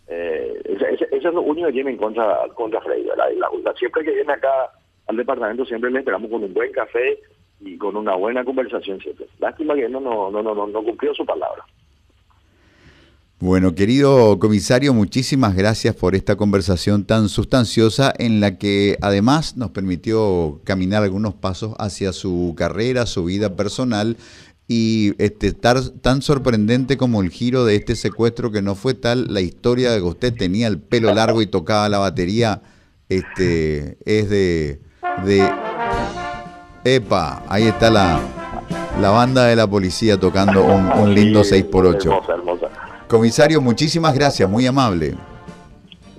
Eh, 0.07 0.59
eso 0.65 1.05
es 1.11 1.23
lo 1.23 1.41
único 1.41 1.67
que 1.67 1.73
tiene 1.73 1.91
en 1.91 1.97
contra, 1.97 2.39
contra 2.55 2.81
Freire. 2.81 3.11
siempre 3.77 4.03
que 4.03 4.11
viene 4.11 4.33
acá 4.33 4.71
al 5.05 5.17
departamento 5.17 5.65
siempre 5.65 5.91
le 5.91 5.99
esperamos 5.99 6.31
con 6.31 6.43
un 6.43 6.53
buen 6.53 6.71
café 6.71 7.19
y 7.59 7.77
con 7.77 7.95
una 7.95 8.15
buena 8.15 8.43
conversación 8.43 8.99
siempre. 8.99 9.27
Lástima 9.37 9.75
que 9.75 9.87
no, 9.87 9.99
no, 9.99 10.31
no, 10.31 10.41
no, 10.41 10.67
no 10.67 10.83
cumplió 10.83 11.13
su 11.13 11.25
palabra. 11.25 11.63
Bueno, 13.41 13.73
querido 13.73 14.37
comisario, 14.37 14.93
muchísimas 14.93 15.55
gracias 15.55 15.95
por 15.95 16.13
esta 16.13 16.35
conversación 16.35 17.05
tan 17.05 17.29
sustanciosa 17.29 18.13
en 18.17 18.41
la 18.41 18.57
que 18.57 18.97
además 19.01 19.55
nos 19.55 19.71
permitió 19.71 20.59
caminar 20.65 21.03
algunos 21.03 21.35
pasos 21.35 21.73
hacia 21.79 22.11
su 22.11 22.53
carrera, 22.57 23.05
su 23.05 23.23
vida 23.23 23.55
personal 23.55 24.17
y 24.71 25.15
este, 25.17 25.47
estar 25.47 25.82
tan 26.01 26.21
sorprendente 26.21 26.95
como 26.95 27.23
el 27.23 27.32
giro 27.32 27.65
de 27.65 27.75
este 27.75 27.95
secuestro 27.95 28.51
que 28.51 28.62
no 28.62 28.75
fue 28.75 28.93
tal 28.93 29.25
la 29.34 29.41
historia 29.41 29.91
de 29.91 29.97
que 29.97 30.03
usted 30.03 30.32
tenía 30.32 30.67
el 30.67 30.79
pelo 30.79 31.12
largo 31.12 31.41
y 31.41 31.47
tocaba 31.47 31.89
la 31.89 31.97
batería 31.97 32.62
este 33.10 33.97
es 34.05 34.29
de 34.29 34.79
de 35.25 35.51
epa 36.84 37.43
ahí 37.49 37.63
está 37.63 37.89
la 37.89 38.21
la 39.01 39.10
banda 39.10 39.45
de 39.45 39.55
la 39.55 39.65
policía 39.65 40.19
tocando 40.19 40.63
un, 40.63 41.15
lindo 41.15 41.41
6x8 41.41 42.05
hermosa, 42.05 42.34
hermosa. 42.34 42.67
comisario 43.08 43.62
muchísimas 43.62 44.13
gracias 44.13 44.47
muy 44.47 44.67
amable 44.67 45.15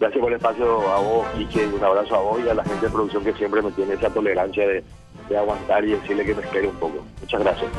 gracias 0.01 0.21
por 0.21 0.33
el 0.33 0.39
espacio 0.39 0.91
a 0.91 0.99
vos 0.99 1.25
Quique 1.37 1.67
un 1.67 1.85
abrazo 1.85 2.17
a 2.17 2.21
vos 2.21 2.41
y 2.45 2.49
a 2.49 2.55
la 2.55 2.65
gente 2.65 2.87
de 2.87 2.91
producción 2.91 3.23
que 3.23 3.33
siempre 3.35 3.63
me 3.63 3.71
tiene 3.71 3.95
esa 3.95 4.11
tolerancia 4.11 4.67
de 4.67 4.83
de 5.31 5.38
aguantar 5.38 5.85
y 5.85 5.93
decirle 5.93 6.27
que 6.27 6.35
me 6.35 6.69
un 6.69 6.75
poco. 6.77 7.05
Muchas 7.21 7.40
gracias. 7.40 7.71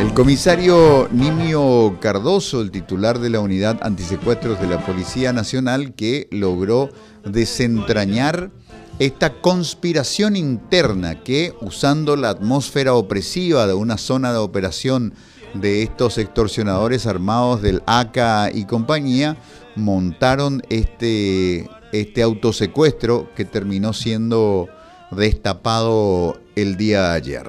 El 0.00 0.14
comisario 0.14 1.08
Nimio 1.10 1.98
Cardoso, 2.00 2.60
el 2.60 2.70
titular 2.70 3.18
de 3.18 3.30
la 3.30 3.40
unidad 3.40 3.78
antisecuestros 3.82 4.60
de 4.60 4.68
la 4.68 4.78
Policía 4.78 5.32
Nacional, 5.32 5.94
que 5.94 6.28
logró 6.30 6.88
desentrañar 7.24 8.50
esta 8.98 9.40
conspiración 9.40 10.36
interna 10.36 11.22
que, 11.22 11.52
usando 11.60 12.16
la 12.16 12.30
atmósfera 12.30 12.94
opresiva 12.94 13.66
de 13.66 13.74
una 13.74 13.98
zona 13.98 14.32
de 14.32 14.38
operación 14.38 15.14
de 15.54 15.82
estos 15.82 16.18
extorsionadores 16.18 17.06
armados 17.06 17.60
del 17.60 17.82
ACA 17.86 18.50
y 18.52 18.66
compañía, 18.66 19.36
montaron 19.74 20.62
este, 20.68 21.68
este 21.92 22.22
autosecuestro 22.22 23.30
que 23.34 23.44
terminó 23.44 23.92
siendo 23.92 24.68
destapado 25.10 26.36
el 26.56 26.76
día 26.76 27.02
de 27.08 27.16
ayer. 27.16 27.48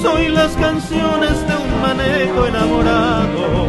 Soy 0.00 0.28
las 0.28 0.52
canciones 0.52 1.46
de 1.46 1.56
un 1.56 1.80
manejo 1.82 2.46
enamorado. 2.46 3.68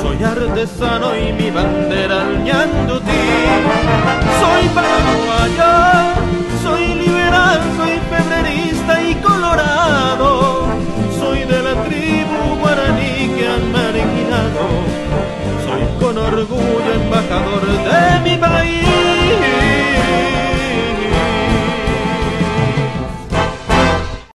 Soy 0.00 0.22
artesano 0.22 1.16
y 1.16 1.32
mi 1.32 1.50
bandera 1.50 2.22
al 2.22 2.44
ñandutí. 2.44 3.24
Soy 4.40 4.68
paraguayo, 4.74 5.72
soy 6.62 6.94
liberal, 6.94 7.60
soy 7.76 7.98
febrerista 8.10 9.02
y 9.02 9.14
colorado. 9.16 10.66
Soy 11.18 11.44
de 11.44 11.62
la 11.62 11.82
tribu 11.84 12.56
guaraní 12.60 13.34
que 13.36 13.48
han 13.48 13.72
marginado. 13.72 14.64
Soy 15.66 16.00
con 16.00 16.18
orgullo 16.18 16.92
embajador 16.94 17.66
de 17.66 18.30
mi 18.30 18.36
país. 18.36 19.09